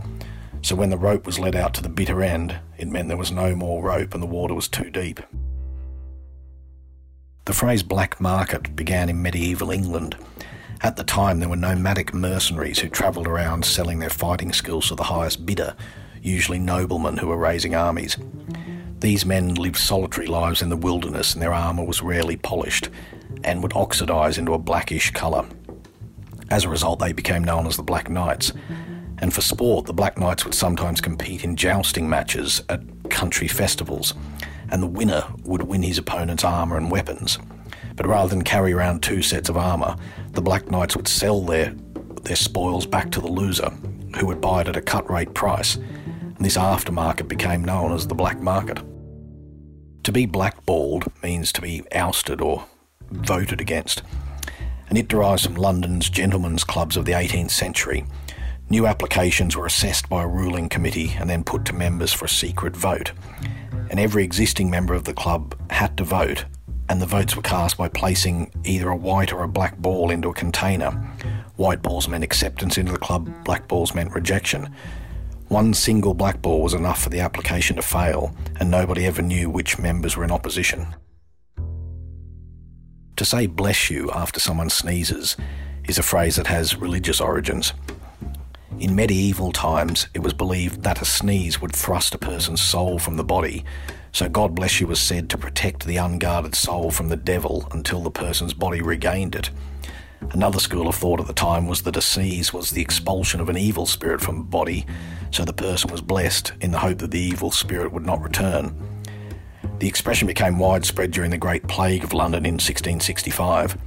So 0.63 0.75
when 0.75 0.91
the 0.91 0.99
rope 0.99 1.27
was 1.27 1.39
let 1.39 1.55
out 1.55 1.75
to 1.75 1.83
the 1.83 1.89
bitter 1.89 2.21
end, 2.23 2.59
it 2.77 2.89
meant 2.89 3.09
there 3.09 3.17
was 3.17 3.31
no 3.31 3.55
more 3.55 3.83
rope 3.83 4.13
and 4.13 4.23
the 4.23 4.27
water 4.27 4.53
was 4.53 4.67
too 4.67 4.91
deep. 4.91 5.21
The 7.45 7.53
phrase 7.53 7.83
black 7.85 8.21
market 8.21 8.75
began 8.75 9.09
in 9.09 9.23
medieval 9.23 9.71
England. 9.71 10.17
At 10.83 10.97
the 10.97 11.05
time, 11.05 11.39
there 11.39 11.49
were 11.49 11.57
nomadic 11.57 12.13
mercenaries 12.13 12.81
who 12.81 12.89
travelled 12.89 13.29
around 13.29 13.65
selling 13.65 14.01
their 14.01 14.11
fighting 14.11 14.53
skills 14.53 14.89
to 14.89 14.97
the 14.97 15.05
highest 15.05 15.47
bidder, 15.47 15.77
usually 16.21 16.59
noblemen 16.59 17.17
who 17.17 17.29
were 17.29 17.37
raising 17.37 17.75
armies. 17.75 18.17
These 18.99 19.25
men 19.25 19.55
lived 19.55 19.77
solitary 19.77 20.27
lives 20.27 20.63
in 20.63 20.69
the 20.69 20.77
wilderness 20.77 21.33
and 21.33 21.43
their 21.43 21.55
armour 21.55 21.85
was 21.85 22.03
rarely 22.03 22.37
polished 22.37 22.91
and 23.45 23.63
would 23.63 23.73
oxidise 23.73 24.39
into 24.39 24.55
a 24.55 24.59
blackish 24.59 25.11
colour. 25.11 25.47
As 26.51 26.65
a 26.65 26.69
result, 26.69 26.99
they 26.99 27.13
became 27.13 27.45
known 27.45 27.67
as 27.67 27.77
the 27.77 27.83
Black 27.83 28.11
Knights. 28.11 28.53
And 29.19 29.33
for 29.33 29.41
sport, 29.41 29.87
the 29.87 29.93
Black 29.93 30.19
Knights 30.19 30.45
would 30.45 30.55
sometimes 30.55 31.01
compete 31.01 31.45
in 31.45 31.57
jousting 31.57 32.09
matches 32.09 32.63
at 32.69 32.81
country 33.11 33.49
festivals, 33.49 34.15
and 34.71 34.83
the 34.83 34.87
winner 34.87 35.25
would 35.45 35.63
win 35.63 35.83
his 35.83 35.99
opponent's 35.99 36.45
armour 36.45 36.77
and 36.77 36.91
weapons. 36.91 37.39
But 37.97 38.07
rather 38.07 38.29
than 38.29 38.43
carry 38.43 38.73
around 38.73 39.03
two 39.03 39.23
sets 39.23 39.49
of 39.49 39.57
armour, 39.57 39.97
the 40.33 40.43
Black 40.43 40.71
Knights 40.71 40.97
would 40.97 41.09
sell 41.09 41.43
their, 41.43 41.75
their 42.23 42.37
spoils 42.37 42.87
back 42.87 43.11
to 43.13 43.21
the 43.21 43.29
loser, 43.29 43.71
who 44.19 44.27
would 44.27 44.41
buy 44.41 44.63
it 44.63 44.69
at 44.69 44.77
a 44.77 44.83
cut 44.83 45.09
rate 45.11 45.35
price 45.35 45.79
and 46.41 46.47
this 46.47 46.57
aftermarket 46.57 47.29
became 47.29 47.63
known 47.63 47.93
as 47.93 48.07
the 48.07 48.15
black 48.15 48.41
market. 48.41 48.79
To 50.05 50.11
be 50.11 50.25
blackballed 50.25 51.05
means 51.23 51.53
to 51.53 51.61
be 51.61 51.83
ousted 51.93 52.41
or 52.41 52.65
voted 53.11 53.61
against, 53.61 54.03
and 54.89 54.99
it 54.99 55.09
derives 55.09 55.45
from 55.45 55.55
London's 55.55 56.11
gentlemen's 56.11 56.65
clubs 56.65 56.97
of 56.97 57.05
the 57.05 57.13
18th 57.13 57.51
century. 57.51 58.05
New 58.69 58.87
applications 58.87 59.57
were 59.57 59.67
assessed 59.67 60.09
by 60.09 60.23
a 60.23 60.29
ruling 60.29 60.69
committee 60.69 61.13
and 61.19 61.29
then 61.29 61.43
put 61.43 61.65
to 61.65 61.73
members 61.73 62.13
for 62.13 62.27
a 62.27 62.29
secret 62.29 62.77
vote. 62.77 63.13
And 63.91 63.99
every 63.99 64.23
existing 64.23 64.71
member 64.71 64.95
of 64.95 65.05
the 65.05 65.15
club 65.15 65.57
had 65.71 65.97
to 65.97 66.05
vote, 66.05 66.45
and 66.89 67.01
the 67.01 67.07
votes 67.07 67.35
were 67.35 67.43
cast 67.43 67.77
by 67.77 67.89
placing 67.89 68.53
either 68.65 68.89
a 68.89 68.97
white 68.97 69.33
or 69.33 69.43
a 69.43 69.49
black 69.49 69.77
ball 69.79 70.11
into 70.11 70.29
a 70.29 70.35
container. 70.35 70.91
White 71.57 71.83
balls 71.83 72.09
meant 72.09 72.25
acceptance 72.25 72.79
into 72.79 72.93
the 72.93 72.99
club, 72.99 73.29
black 73.45 73.69
balls 73.69 73.95
meant 73.95 74.15
rejection. 74.15 74.75
One 75.49 75.75
single 75.75 76.15
black 76.15 76.41
ball 76.41 76.63
was 76.63 76.75
enough 76.75 77.03
for 77.03 77.09
the 77.09 77.21
application 77.21 77.75
to 77.77 77.83
fail, 77.83 78.35
and 78.61 78.71
nobody 78.71 79.05
ever 79.07 79.21
knew 79.21 79.51
which 79.51 79.81
members 79.81 80.17
were 80.17 80.23
in 80.23 80.31
opposition. 80.31 80.95
To 83.21 83.27
say 83.27 83.45
bless 83.45 83.91
you 83.91 84.11
after 84.13 84.41
someone 84.41 84.71
sneezes 84.71 85.37
is 85.85 85.99
a 85.99 86.03
phrase 86.03 86.37
that 86.37 86.47
has 86.47 86.79
religious 86.79 87.21
origins. 87.21 87.75
In 88.79 88.95
medieval 88.95 89.53
times, 89.53 90.07
it 90.15 90.21
was 90.21 90.33
believed 90.33 90.85
that 90.85 91.03
a 91.03 91.05
sneeze 91.05 91.61
would 91.61 91.77
thrust 91.77 92.15
a 92.15 92.19
person's 92.19 92.63
soul 92.63 92.99
from 92.99 93.19
the 93.19 93.23
body, 93.23 93.63
so 94.11 94.27
God 94.31 94.55
bless 94.55 94.81
you 94.81 94.87
was 94.87 95.01
said 95.01 95.29
to 95.29 95.37
protect 95.37 95.85
the 95.85 95.99
unguarded 95.99 96.55
soul 96.55 96.91
from 96.91 97.11
the 97.11 97.17
devil 97.19 97.69
until 97.73 98.03
the 98.03 98.11
person's 98.11 98.55
body 98.55 98.81
regained 98.81 99.35
it. 99.35 99.51
Another 100.31 100.59
school 100.59 100.89
of 100.89 100.95
thought 100.95 101.21
at 101.21 101.27
the 101.27 101.35
time 101.35 101.67
was 101.67 101.83
that 101.83 101.99
a 101.99 102.01
sneeze 102.01 102.55
was 102.55 102.71
the 102.71 102.81
expulsion 102.81 103.39
of 103.39 103.51
an 103.51 103.59
evil 103.59 103.85
spirit 103.85 104.23
from 104.23 104.39
the 104.39 104.45
body, 104.45 104.87
so 105.31 105.45
the 105.45 105.53
person 105.53 105.91
was 105.91 106.01
blessed 106.01 106.55
in 106.63 106.71
the 106.71 106.79
hope 106.79 106.97
that 107.01 107.11
the 107.11 107.21
evil 107.21 107.51
spirit 107.51 107.93
would 107.93 108.07
not 108.07 108.23
return. 108.23 108.75
The 109.81 109.89
expression 109.89 110.27
became 110.27 110.59
widespread 110.59 111.11
during 111.11 111.31
the 111.31 111.39
Great 111.39 111.67
Plague 111.67 112.05
of 112.05 112.13
London 112.13 112.45
in 112.45 112.55
1665. 112.55 113.79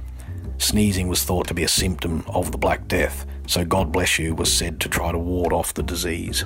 Sneezing 0.58 1.06
was 1.06 1.22
thought 1.22 1.46
to 1.46 1.54
be 1.54 1.62
a 1.62 1.68
symptom 1.68 2.24
of 2.26 2.50
the 2.50 2.58
Black 2.58 2.88
Death, 2.88 3.24
so 3.46 3.64
God 3.64 3.92
bless 3.92 4.18
you 4.18 4.34
was 4.34 4.52
said 4.52 4.80
to 4.80 4.88
try 4.88 5.12
to 5.12 5.18
ward 5.18 5.52
off 5.52 5.72
the 5.72 5.84
disease. 5.84 6.44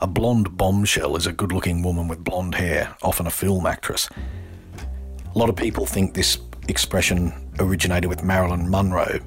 A 0.00 0.06
blonde 0.06 0.56
bombshell 0.56 1.16
is 1.16 1.26
a 1.26 1.32
good 1.32 1.50
looking 1.50 1.82
woman 1.82 2.06
with 2.06 2.22
blonde 2.22 2.54
hair, 2.54 2.94
often 3.02 3.26
a 3.26 3.30
film 3.30 3.66
actress. 3.66 4.08
A 5.34 5.36
lot 5.36 5.48
of 5.48 5.56
people 5.56 5.84
think 5.84 6.14
this 6.14 6.38
expression 6.68 7.32
originated 7.58 8.08
with 8.08 8.22
Marilyn 8.22 8.70
Monroe, 8.70 9.18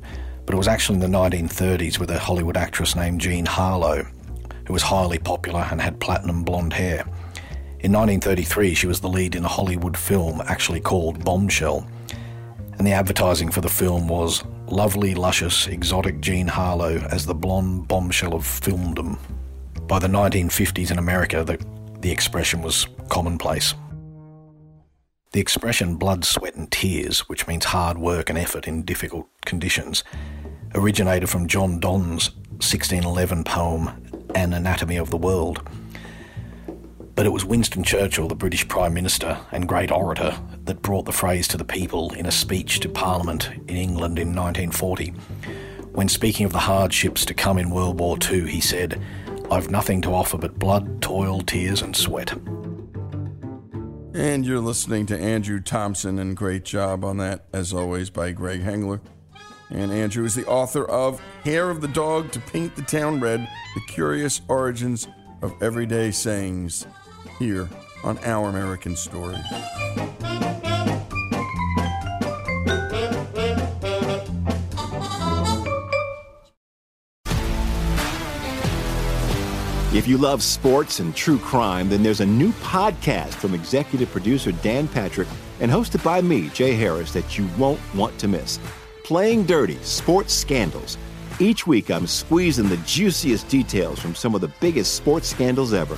but 0.46 0.56
it 0.56 0.58
was 0.58 0.70
actually 0.70 1.04
in 1.04 1.12
the 1.12 1.18
1930s 1.18 2.00
with 2.00 2.12
a 2.12 2.20
Hollywood 2.20 2.56
actress 2.56 2.96
named 2.96 3.20
Jean 3.20 3.46
Harlow, 3.46 4.08
who 4.68 4.72
was 4.72 4.84
highly 4.84 5.20
popular 5.20 5.68
and 5.70 5.82
had 5.82 6.00
platinum 6.00 6.44
blonde 6.44 6.72
hair. 6.72 7.04
In 7.82 7.94
1933, 7.94 8.74
she 8.74 8.88
was 8.88 9.00
the 9.00 9.08
lead 9.08 9.36
in 9.36 9.46
a 9.46 9.48
Hollywood 9.48 9.96
film 9.96 10.42
actually 10.46 10.82
called 10.82 11.24
Bombshell, 11.24 11.88
and 12.78 12.86
the 12.86 12.92
advertising 12.92 13.50
for 13.50 13.62
the 13.62 13.70
film 13.70 14.10
was 14.10 14.44
lovely, 14.68 15.16
luscious, 15.16 15.66
exotic 15.68 16.20
Jean 16.20 16.46
Harlow 16.46 16.98
as 17.10 17.26
the 17.26 17.34
blonde 17.34 17.88
bombshell 17.88 18.36
of 18.36 18.44
filmdom. 18.44 19.18
By 19.88 19.98
the 19.98 20.10
1950s 20.10 20.92
in 20.92 21.00
America, 21.00 21.46
the, 21.46 21.58
the 22.02 22.12
expression 22.12 22.62
was 22.62 22.86
commonplace. 23.08 23.74
The 25.32 25.40
expression 25.40 25.96
blood, 25.96 26.26
sweat, 26.26 26.56
and 26.56 26.70
tears, 26.70 27.30
which 27.30 27.48
means 27.48 27.64
hard 27.64 27.98
work 27.98 28.30
and 28.30 28.38
effort 28.38 28.68
in 28.68 28.84
difficult 28.84 29.28
conditions, 29.46 30.04
originated 30.76 31.30
from 31.30 31.48
John 31.48 31.80
Donne's 31.80 32.32
1611 32.60 33.46
poem, 33.46 34.06
An 34.36 34.52
Anatomy 34.52 34.98
of 34.98 35.12
the 35.12 35.18
World. 35.18 35.62
But 37.20 37.26
it 37.26 37.34
was 37.34 37.44
Winston 37.44 37.84
Churchill, 37.84 38.30
the 38.30 38.34
British 38.34 38.66
Prime 38.66 38.94
Minister 38.94 39.38
and 39.52 39.68
great 39.68 39.92
orator, 39.92 40.40
that 40.64 40.82
brought 40.82 41.04
the 41.04 41.12
phrase 41.12 41.50
to 41.50 41.58
the 41.58 41.66
people 41.66 42.14
in 42.14 42.26
a 42.26 42.32
speech 42.32 42.80
to 42.80 42.88
Parliament 42.88 43.50
in 43.68 43.76
England 43.76 44.18
in 44.18 44.34
1940. 44.34 45.10
When 45.92 46.08
speaking 46.08 46.46
of 46.46 46.54
the 46.54 46.60
hardships 46.60 47.26
to 47.26 47.34
come 47.34 47.58
in 47.58 47.72
World 47.72 48.00
War 48.00 48.18
II, 48.32 48.50
he 48.50 48.62
said, 48.62 49.02
I've 49.52 49.70
nothing 49.70 50.02
to 50.04 50.14
offer 50.14 50.38
but 50.38 50.58
blood, 50.58 51.02
toil, 51.02 51.42
tears, 51.42 51.82
and 51.82 51.94
sweat. 51.94 52.32
And 54.14 54.46
you're 54.46 54.62
listening 54.62 55.06
to 55.08 55.20
Andrew 55.20 55.60
Thompson, 55.60 56.20
and 56.20 56.38
great 56.38 56.64
job 56.64 57.04
on 57.04 57.18
that, 57.18 57.48
as 57.52 57.74
always, 57.74 58.10
by 58.10 58.32
Greg 58.32 58.62
Hengler. 58.62 59.02
And 59.70 59.92
Andrew 59.92 60.24
is 60.24 60.36
the 60.36 60.48
author 60.48 60.86
of 60.86 61.20
Hair 61.44 61.70
of 61.70 61.82
the 61.82 61.90
Dog 61.90 62.32
to 62.32 62.40
Paint 62.40 62.78
the 62.78 62.82
Town 62.82 63.20
Red 63.20 63.46
The 63.76 63.82
Curious 63.90 64.40
Origins 64.48 65.10
of 65.42 65.62
Everyday 65.62 66.12
Sayings, 66.12 66.86
here 67.40 67.70
on 68.04 68.18
Our 68.20 68.50
American 68.50 68.96
Story. 68.96 69.38
If 79.92 80.08
you 80.08 80.20
love 80.20 80.44
sports 80.44 81.00
and 81.00 81.16
true 81.16 81.40
crime, 81.40 81.90
then 81.90 82.04
there's 82.04 82.22
a 82.22 82.26
new 82.26 82.52
podcast 82.54 83.34
from 83.34 83.56
executive 83.56 84.12
producer 84.12 84.52
Dan 84.52 84.88
Patrick 84.88 85.28
and 85.60 85.72
hosted 85.72 86.04
by 86.04 86.22
me, 86.22 86.50
Jay 86.50 86.76
Harris, 86.76 87.12
that 87.14 87.38
you 87.38 87.50
won't 87.58 87.82
want 87.96 88.18
to 88.20 88.28
miss. 88.28 88.60
Playing 89.04 89.46
Dirty 89.46 89.78
Sports 89.82 90.34
Scandals. 90.34 90.98
Each 91.40 91.66
week, 91.66 91.90
I'm 91.90 92.06
squeezing 92.06 92.70
the 92.70 92.78
juiciest 92.78 93.48
details 93.48 94.00
from 94.00 94.14
some 94.14 94.36
of 94.36 94.42
the 94.42 94.52
biggest 94.60 94.94
sports 94.94 95.28
scandals 95.28 95.74
ever. 95.74 95.98